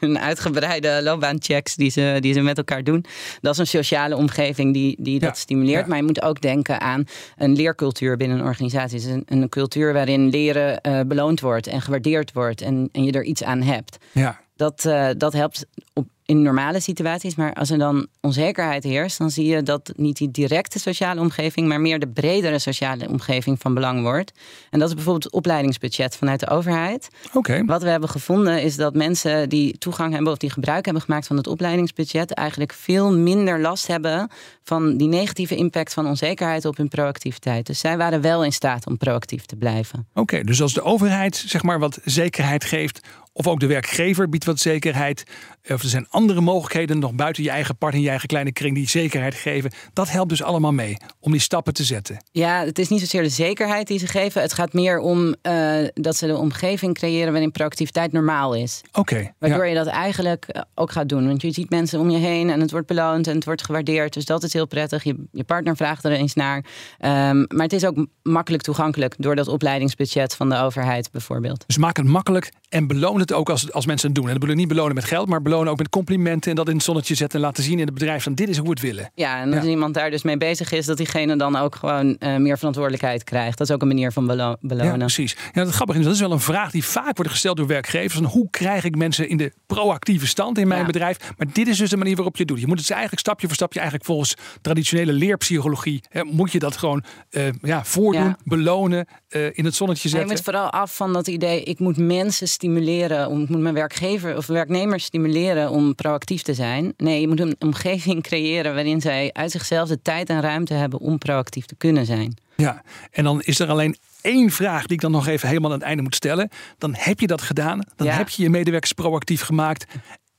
een 0.01 0.19
uitgebreide 0.19 1.01
loopbaanchecks 1.03 1.75
die 1.75 1.91
ze, 1.91 2.17
die 2.21 2.33
ze 2.33 2.41
met 2.41 2.57
elkaar 2.57 2.85
doen. 2.85 3.05
Dat 3.41 3.53
is 3.53 3.59
een 3.59 3.67
sociale 3.67 4.17
omgeving 4.17 4.73
die, 4.73 4.97
die 4.99 5.19
dat 5.19 5.39
stimuleert. 5.39 5.87
Maar 5.87 5.97
je 5.97 6.03
moet 6.03 6.23
ook 6.23 6.41
denken 6.41 6.81
aan 6.81 7.05
een 7.37 7.57
leercultuur 7.57 8.17
binnen 8.17 8.39
een 8.39 8.45
organisatie. 8.45 8.99
Is 8.99 9.05
een, 9.05 9.23
een 9.27 9.49
cultuur 9.49 9.93
waarin 9.93 10.29
leren 10.29 10.81
uh, 10.83 11.01
beloond 11.07 11.41
wordt 11.41 11.67
en 11.67 11.81
gewaardeerd 11.81 12.33
wordt 12.33 12.61
en, 12.61 12.89
en 12.93 13.05
je 13.05 13.13
er 13.13 13.25
iets 13.25 13.43
aan 13.43 13.63
hebt. 13.63 13.99
Ja. 14.13 14.41
Dat, 14.57 14.85
uh, 14.85 15.09
dat 15.17 15.33
helpt 15.33 15.67
op, 15.93 16.09
in 16.31 16.43
normale 16.43 16.81
situaties. 16.81 17.35
Maar 17.35 17.53
als 17.55 17.71
er 17.71 17.79
dan 17.79 18.07
onzekerheid 18.21 18.85
heerst, 18.85 19.19
dan 19.19 19.31
zie 19.31 19.47
je 19.47 19.63
dat 19.63 19.93
niet 19.97 20.17
die 20.17 20.31
directe 20.31 20.79
sociale 20.79 21.21
omgeving, 21.21 21.69
maar 21.69 21.81
meer 21.81 21.99
de 21.99 22.09
bredere 22.09 22.59
sociale 22.59 23.09
omgeving 23.09 23.61
van 23.61 23.75
belang 23.75 24.03
wordt. 24.03 24.33
En 24.71 24.79
dat 24.79 24.89
is 24.89 24.95
bijvoorbeeld 24.95 25.25
het 25.25 25.33
opleidingsbudget 25.33 26.17
vanuit 26.17 26.41
de 26.41 26.49
overheid. 26.49 27.09
Oké. 27.33 27.65
Wat 27.65 27.83
we 27.83 27.89
hebben 27.89 28.09
gevonden 28.09 28.63
is 28.63 28.77
dat 28.77 28.95
mensen 28.95 29.49
die 29.49 29.79
toegang 29.79 30.13
hebben 30.13 30.33
of 30.33 30.39
die 30.39 30.51
gebruik 30.51 30.85
hebben 30.85 31.03
gemaakt 31.03 31.27
van 31.27 31.37
het 31.37 31.47
opleidingsbudget, 31.47 32.35
eigenlijk 32.35 32.73
veel 32.73 33.13
minder 33.13 33.61
last 33.61 33.87
hebben 33.87 34.31
van 34.65 34.97
die 34.97 35.09
negatieve 35.09 35.57
impact 35.57 35.93
van 35.93 36.07
onzekerheid 36.07 36.65
op 36.65 36.77
hun 36.77 36.89
proactiviteit. 36.89 37.67
Dus 37.67 37.79
zij 37.79 37.97
waren 37.97 38.21
wel 38.21 38.45
in 38.45 38.53
staat 38.53 38.87
om 38.87 38.97
proactief 38.97 39.47
te 39.47 39.57
blijven. 39.57 40.09
Oké, 40.15 40.45
dus 40.45 40.63
als 40.63 40.73
de 40.73 40.83
overheid 40.83 41.45
zeg 41.47 41.63
maar 41.63 41.79
wat 41.79 41.99
zekerheid 42.05 42.65
geeft 42.65 43.01
of 43.33 43.47
ook 43.47 43.61
de 43.61 43.67
werkgever 43.67 44.29
biedt 44.29 44.45
wat 44.45 44.59
zekerheid. 44.59 45.23
Of 45.69 45.83
er 45.83 45.89
zijn 45.89 46.07
andere 46.09 46.41
mogelijkheden 46.41 46.99
nog 46.99 47.13
buiten 47.13 47.43
je 47.43 47.51
eigen 47.51 47.77
partner, 47.77 48.03
je 48.03 48.09
eigen 48.09 48.29
kleine 48.29 48.53
kring 48.53 48.75
die 48.75 48.89
zekerheid 48.89 49.35
geven. 49.35 49.71
Dat 49.93 50.11
helpt 50.11 50.29
dus 50.29 50.43
allemaal 50.43 50.73
mee 50.73 50.97
om 51.21 51.33
die 51.33 51.41
stappen 51.41 51.75
te 51.75 51.85
zetten. 51.85 52.25
Ja, 52.33 52.65
het 52.65 52.79
is 52.79 52.89
niet 52.89 53.01
zozeer 53.01 53.23
de 53.23 53.29
zekerheid 53.29 53.87
die 53.87 53.99
ze 53.99 54.07
geven. 54.07 54.43
Het 54.43 54.53
gaat 54.53 54.73
meer 54.73 54.99
om 54.99 55.35
uh, 55.43 55.89
dat 55.95 56.17
ze 56.17 56.27
de 56.27 56.37
omgeving 56.37 56.95
creëren 56.95 57.33
waarin 57.33 57.51
proactiviteit 57.51 58.13
normaal 58.13 58.55
is. 58.55 58.81
Oké. 58.93 59.33
Waardoor 59.39 59.67
je 59.67 59.75
dat 59.75 59.87
eigenlijk 59.87 60.45
eh, 60.45 60.63
ook 60.75 60.93
gaat 60.93 61.09
doen. 61.09 61.27
Want 61.27 61.43
je 61.43 61.51
ziet 61.51 61.71
mensen 61.71 62.01
om 62.01 62.11
je 62.11 62.19
heen 62.19 62.51
en 62.51 62.61
het 62.61 62.71
wordt 62.71 62.87
beloond 62.87 63.27
en 63.27 63.35
het 63.35 63.45
wordt 63.45 63.65
gewaardeerd. 63.65 64.13
Dus 64.13 64.25
dat 64.25 64.43
is 64.43 64.53
heel 64.53 64.67
prettig. 64.67 65.05
Je, 65.05 65.25
je 65.33 65.45
partner 65.45 65.77
vraagt 65.77 66.05
er 66.05 66.13
eens 66.13 66.35
naar. 66.35 66.57
Um, 66.57 67.45
maar 67.49 67.63
het 67.63 67.73
is 67.73 67.85
ook 67.85 68.07
makkelijk 68.23 68.63
toegankelijk 68.63 69.15
door 69.19 69.37
dat 69.37 69.49
opleidingsbudget 69.49 70.35
van 70.35 70.49
de 70.49 70.57
overheid 70.57 71.11
bijvoorbeeld. 71.11 71.65
Dus 71.67 71.79
maak 71.79 71.97
het 71.97 72.07
makkelijk 72.07 72.53
en 72.71 72.87
beloon 72.87 73.21
het 73.21 73.33
ook 73.33 73.51
als, 73.51 73.73
als 73.73 73.87
mensen 73.87 74.07
het 74.07 74.17
doen. 74.17 74.25
En 74.25 74.31
dat 74.31 74.41
bedoel 74.41 74.55
ik 74.55 74.61
niet 74.61 74.71
belonen 74.71 74.95
met 74.95 75.05
geld, 75.05 75.29
maar 75.29 75.43
belonen 75.43 75.73
ook 75.73 75.79
met 75.79 75.89
complimenten. 75.89 76.51
En 76.51 76.57
dat 76.57 76.69
in 76.69 76.75
het 76.75 76.85
zonnetje 76.85 77.15
zetten 77.15 77.39
en 77.39 77.45
laten 77.45 77.63
zien 77.63 77.79
in 77.79 77.85
het 77.85 77.95
bedrijf 77.95 78.23
van 78.23 78.35
dit 78.35 78.49
is 78.49 78.57
hoe 78.57 78.65
we 78.65 78.71
het 78.71 78.81
willen. 78.81 79.11
Ja, 79.15 79.41
en 79.41 79.55
als 79.55 79.65
iemand 79.65 79.95
daar 79.95 80.11
dus 80.11 80.23
mee 80.23 80.37
bezig 80.37 80.73
is, 80.73 80.87
dat 80.87 80.97
diegene 80.97 81.37
dan 81.37 81.57
ook 81.57 81.75
gewoon 81.75 82.17
uh, 82.19 82.37
meer 82.37 82.59
verantwoordelijkheid 82.59 83.25
krijgt. 83.25 83.59
Dat 83.59 83.69
is 83.69 83.75
ook 83.75 83.83
een 83.83 83.89
manier 83.89 84.13
van 84.13 84.27
belo 84.27 84.57
belonen. 84.61 84.93
Ja, 84.93 84.97
precies. 84.97 85.37
Ja, 85.53 85.65
dat 85.65 85.73
grappig 85.73 85.97
is, 85.97 86.05
dat 86.05 86.15
is 86.15 86.21
wel 86.21 86.33
een 86.33 86.41
vraag 86.41 86.71
die 86.71 86.85
vaak 86.85 87.17
wordt 87.17 87.31
gesteld 87.31 87.57
door 87.57 87.67
werkgevers. 87.67 88.15
Van 88.15 88.25
hoe 88.25 88.51
krijg 88.51 88.85
ik 88.85 88.97
mensen 88.97 89.29
in 89.29 89.37
de 89.37 89.53
proactieve 89.67 90.27
stand 90.27 90.59
in 90.59 90.69
mijn 90.69 90.81
ja. 90.81 90.87
bedrijf? 90.87 91.33
Maar 91.37 91.47
dit 91.53 91.69
is 91.69 91.79
dus 91.79 91.91
de 91.91 91.97
manier 91.97 92.17
waarop 92.17 92.37
je 92.37 92.43
het 92.43 92.49
doet. 92.49 92.61
Je 92.61 92.67
moet 92.67 92.79
het 92.79 92.91
eigenlijk 92.91 93.21
stapje 93.21 93.47
voor 93.47 93.57
stapje, 93.57 93.79
eigenlijk 93.79 94.09
volgens 94.09 94.35
traditionele 94.61 95.13
leerpsychologie, 95.13 96.03
hè, 96.09 96.25
moet 96.25 96.53
je 96.53 96.59
dat 96.59 96.77
gewoon 96.77 97.05
uh, 97.31 97.49
ja, 97.63 97.85
voordoen, 97.85 98.37
belonen, 98.45 99.07
uh, 99.29 99.47
in 99.53 99.65
het 99.65 99.75
zonnetje 99.75 100.09
zetten. 100.09 100.29
je 100.29 100.35
moet 100.35 100.45
vooral 100.45 100.71
af 100.71 100.97
van 100.97 101.13
dat 101.13 101.29
idee, 101.29 101.63
ik 101.63 101.79
moet 101.79 101.97
mensen 101.97 102.49
stimuleren 102.61 103.29
om 103.29 103.43
ik 103.43 103.49
moet 103.49 103.61
mijn 103.61 103.75
werkgever 103.75 104.37
of 104.37 104.47
werknemers 104.47 105.05
stimuleren 105.05 105.71
om 105.71 105.95
proactief 105.95 106.43
te 106.43 106.55
zijn. 106.55 106.93
Nee, 106.97 107.21
je 107.21 107.29
moet 107.29 107.41
een 107.41 107.57
omgeving 107.59 108.23
creëren 108.29 108.75
waarin 108.75 109.01
zij 109.01 109.31
uit 109.33 109.51
zichzelf 109.51 109.89
de 109.89 110.03
tijd 110.03 110.29
en 110.29 110.41
ruimte 110.41 110.75
hebben 110.75 110.99
om 110.99 111.19
proactief 111.19 111.67
te 111.67 111.75
kunnen 111.75 112.07
zijn. 112.07 112.37
Ja, 112.57 112.83
en 113.11 113.25
dan 113.25 113.43
is 113.43 113.59
er 113.59 113.69
alleen 113.69 113.97
één 114.21 114.51
vraag 114.51 114.83
die 114.83 114.93
ik 114.93 115.01
dan 115.01 115.11
nog 115.11 115.27
even 115.27 115.49
helemaal 115.49 115.71
aan 115.71 115.79
het 115.79 115.87
einde 115.87 116.03
moet 116.03 116.15
stellen. 116.15 116.49
Dan 116.79 116.95
heb 116.99 117.21
je 117.21 117.27
dat 117.27 117.43
gedaan. 117.43 117.81
Dan 117.97 118.07
ja. 118.07 118.13
heb 118.13 118.29
je 118.29 118.43
je 118.43 118.51
medewerkers 118.51 118.93
proactief 118.93 119.43
gemaakt. 119.43 119.87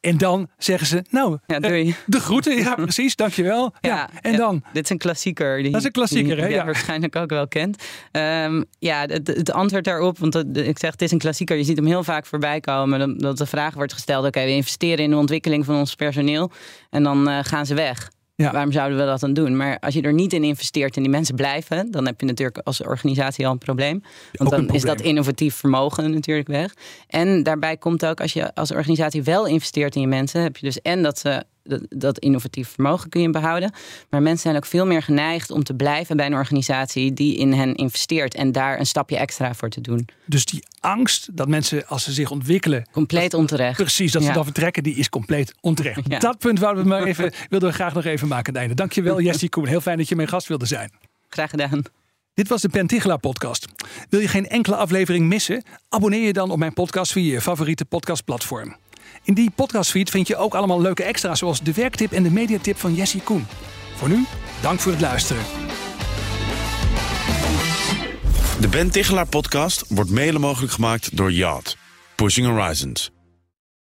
En 0.01 0.17
dan 0.17 0.49
zeggen 0.57 0.87
ze, 0.87 1.03
nou, 1.09 1.37
ja, 1.47 1.59
doei. 1.59 1.95
de 2.05 2.19
groeten. 2.19 2.57
Ja, 2.57 2.75
precies, 2.85 3.15
dankjewel. 3.15 3.73
Ja, 3.81 3.89
ja 3.89 4.09
en 4.21 4.35
dan? 4.35 4.63
Dit 4.73 4.83
is 4.83 4.89
een 4.89 4.97
klassieker. 4.97 5.61
Die, 5.61 5.71
dat 5.71 5.79
is 5.79 5.85
een 5.85 5.91
klassieker, 5.91 6.35
die, 6.35 6.43
hè? 6.43 6.49
ja. 6.49 6.65
waarschijnlijk 6.65 7.15
ook 7.15 7.29
wel 7.29 7.47
kent. 7.47 7.83
Um, 8.11 8.65
ja, 8.79 9.05
het, 9.05 9.27
het, 9.27 9.51
antwoord 9.51 9.83
daarop, 9.83 10.17
want 10.17 10.35
ik 10.57 10.79
zeg, 10.79 10.91
het 10.91 11.01
is 11.01 11.11
een 11.11 11.17
klassieker. 11.17 11.57
Je 11.57 11.63
ziet 11.63 11.77
hem 11.77 11.85
heel 11.85 12.03
vaak 12.03 12.25
voorbij 12.25 12.59
komen. 12.59 13.17
Dat 13.17 13.37
de 13.37 13.45
vraag 13.45 13.73
wordt 13.73 13.93
gesteld, 13.93 14.25
oké, 14.25 14.43
we 14.43 14.51
investeren 14.51 15.03
in 15.03 15.09
de 15.09 15.17
ontwikkeling 15.17 15.65
van 15.65 15.75
ons 15.75 15.95
personeel. 15.95 16.51
En 16.89 17.03
dan 17.03 17.29
uh, 17.29 17.39
gaan 17.41 17.65
ze 17.65 17.73
weg. 17.73 18.09
Ja. 18.41 18.51
Waarom 18.51 18.71
zouden 18.71 18.97
we 18.97 19.05
dat 19.05 19.19
dan 19.19 19.33
doen? 19.33 19.57
Maar 19.57 19.79
als 19.79 19.93
je 19.93 20.01
er 20.01 20.13
niet 20.13 20.33
in 20.33 20.43
investeert 20.43 20.95
en 20.95 21.01
die 21.01 21.11
mensen 21.11 21.35
blijven, 21.35 21.91
dan 21.91 22.05
heb 22.05 22.19
je 22.19 22.25
natuurlijk 22.25 22.57
als 22.63 22.81
organisatie 22.81 23.45
al 23.45 23.51
een 23.51 23.57
probleem. 23.57 24.03
Want 24.31 24.49
dan 24.49 24.69
is 24.69 24.81
dat 24.81 25.01
innovatief 25.01 25.55
vermogen 25.55 26.11
natuurlijk 26.11 26.47
weg. 26.47 26.73
En 27.07 27.43
daarbij 27.43 27.77
komt 27.77 28.05
ook, 28.05 28.21
als 28.21 28.33
je 28.33 28.55
als 28.55 28.71
organisatie 28.71 29.23
wel 29.23 29.45
investeert 29.47 29.95
in 29.95 30.01
je 30.01 30.07
mensen, 30.07 30.41
heb 30.41 30.57
je 30.57 30.65
dus 30.65 30.81
en 30.81 31.03
dat 31.03 31.19
ze 31.19 31.43
dat, 31.63 31.81
dat, 31.89 32.19
innovatief 32.19 32.69
vermogen 32.69 33.09
kun 33.09 33.21
je 33.21 33.29
behouden. 33.29 33.73
Maar 34.09 34.21
mensen 34.21 34.41
zijn 34.41 34.55
ook 34.55 34.65
veel 34.65 34.85
meer 34.85 35.01
geneigd 35.01 35.51
om 35.51 35.63
te 35.63 35.73
blijven 35.73 36.17
bij 36.17 36.25
een 36.25 36.33
organisatie 36.33 37.13
die 37.13 37.37
in 37.37 37.53
hen 37.53 37.75
investeert 37.75 38.35
en 38.35 38.51
daar 38.51 38.79
een 38.79 38.85
stapje 38.85 39.17
extra 39.17 39.53
voor 39.53 39.69
te 39.69 39.81
doen. 39.81 40.07
Dus 40.25 40.45
die 40.45 40.63
angst 40.79 41.37
dat 41.37 41.47
mensen 41.47 41.87
als 41.87 42.03
ze 42.03 42.11
zich 42.11 42.31
ontwikkelen. 42.31 42.87
Compleet 42.91 43.33
onterecht. 43.33 43.77
Precies, 43.77 44.11
dat 44.11 44.23
ze 44.23 44.31
dan 44.31 44.43
vertrekken, 44.43 44.83
die 44.83 44.95
is 44.95 45.09
compleet 45.09 45.53
onterecht. 45.61 46.01
Ja. 46.07 46.19
Dat 46.19 46.37
punt 46.37 46.59
wouden 46.59 46.83
we 46.83 46.89
maar 46.89 47.03
even, 47.03 47.33
wilden 47.49 47.69
we 47.69 47.75
graag 47.75 47.93
nog 47.93 48.05
even 48.05 48.27
maken 48.27 48.47
aan 48.47 48.53
het 48.53 48.61
einde. 48.61 48.75
Dankjewel, 48.75 49.21
Jessie 49.21 49.49
Koen. 49.49 49.67
Heel 49.67 49.81
fijn 49.81 49.97
dat 49.97 50.09
je 50.09 50.15
mijn 50.15 50.27
gast 50.27 50.47
wilde 50.47 50.65
zijn. 50.65 50.91
Graag 51.29 51.49
gedaan. 51.49 51.81
Dit 52.33 52.47
was 52.47 52.61
de 52.61 52.69
Pentigela 52.69 53.17
podcast. 53.17 53.67
Wil 54.09 54.19
je 54.19 54.27
geen 54.27 54.47
enkele 54.47 54.75
aflevering 54.75 55.27
missen? 55.27 55.63
Abonneer 55.89 56.25
je 56.25 56.33
dan 56.33 56.51
op 56.51 56.57
mijn 56.57 56.73
podcast 56.73 57.11
via 57.11 57.33
je 57.33 57.41
favoriete 57.41 57.85
podcastplatform. 57.85 58.75
In 59.23 59.33
die 59.33 59.51
podcastfeed 59.55 60.09
vind 60.09 60.27
je 60.27 60.35
ook 60.35 60.53
allemaal 60.53 60.81
leuke 60.81 61.03
extra's 61.03 61.39
zoals 61.39 61.61
de 61.61 61.73
werktip 61.73 62.11
en 62.11 62.23
de 62.23 62.31
mediatip 62.31 62.77
van 62.77 62.93
Jessie 62.93 63.21
Koen. 63.21 63.47
Voor 63.95 64.09
nu, 64.09 64.25
dank 64.61 64.79
voor 64.79 64.91
het 64.91 65.01
luisteren. 65.01 65.43
De 68.59 68.67
Ben 68.67 68.91
Tichelaar 68.91 69.27
podcast 69.27 69.83
wordt 69.87 70.09
mede 70.09 70.39
mogelijk 70.39 70.73
gemaakt 70.73 71.17
door 71.17 71.31
Yacht. 71.31 71.77
Pushing 72.15 72.47
Horizons. 72.47 73.11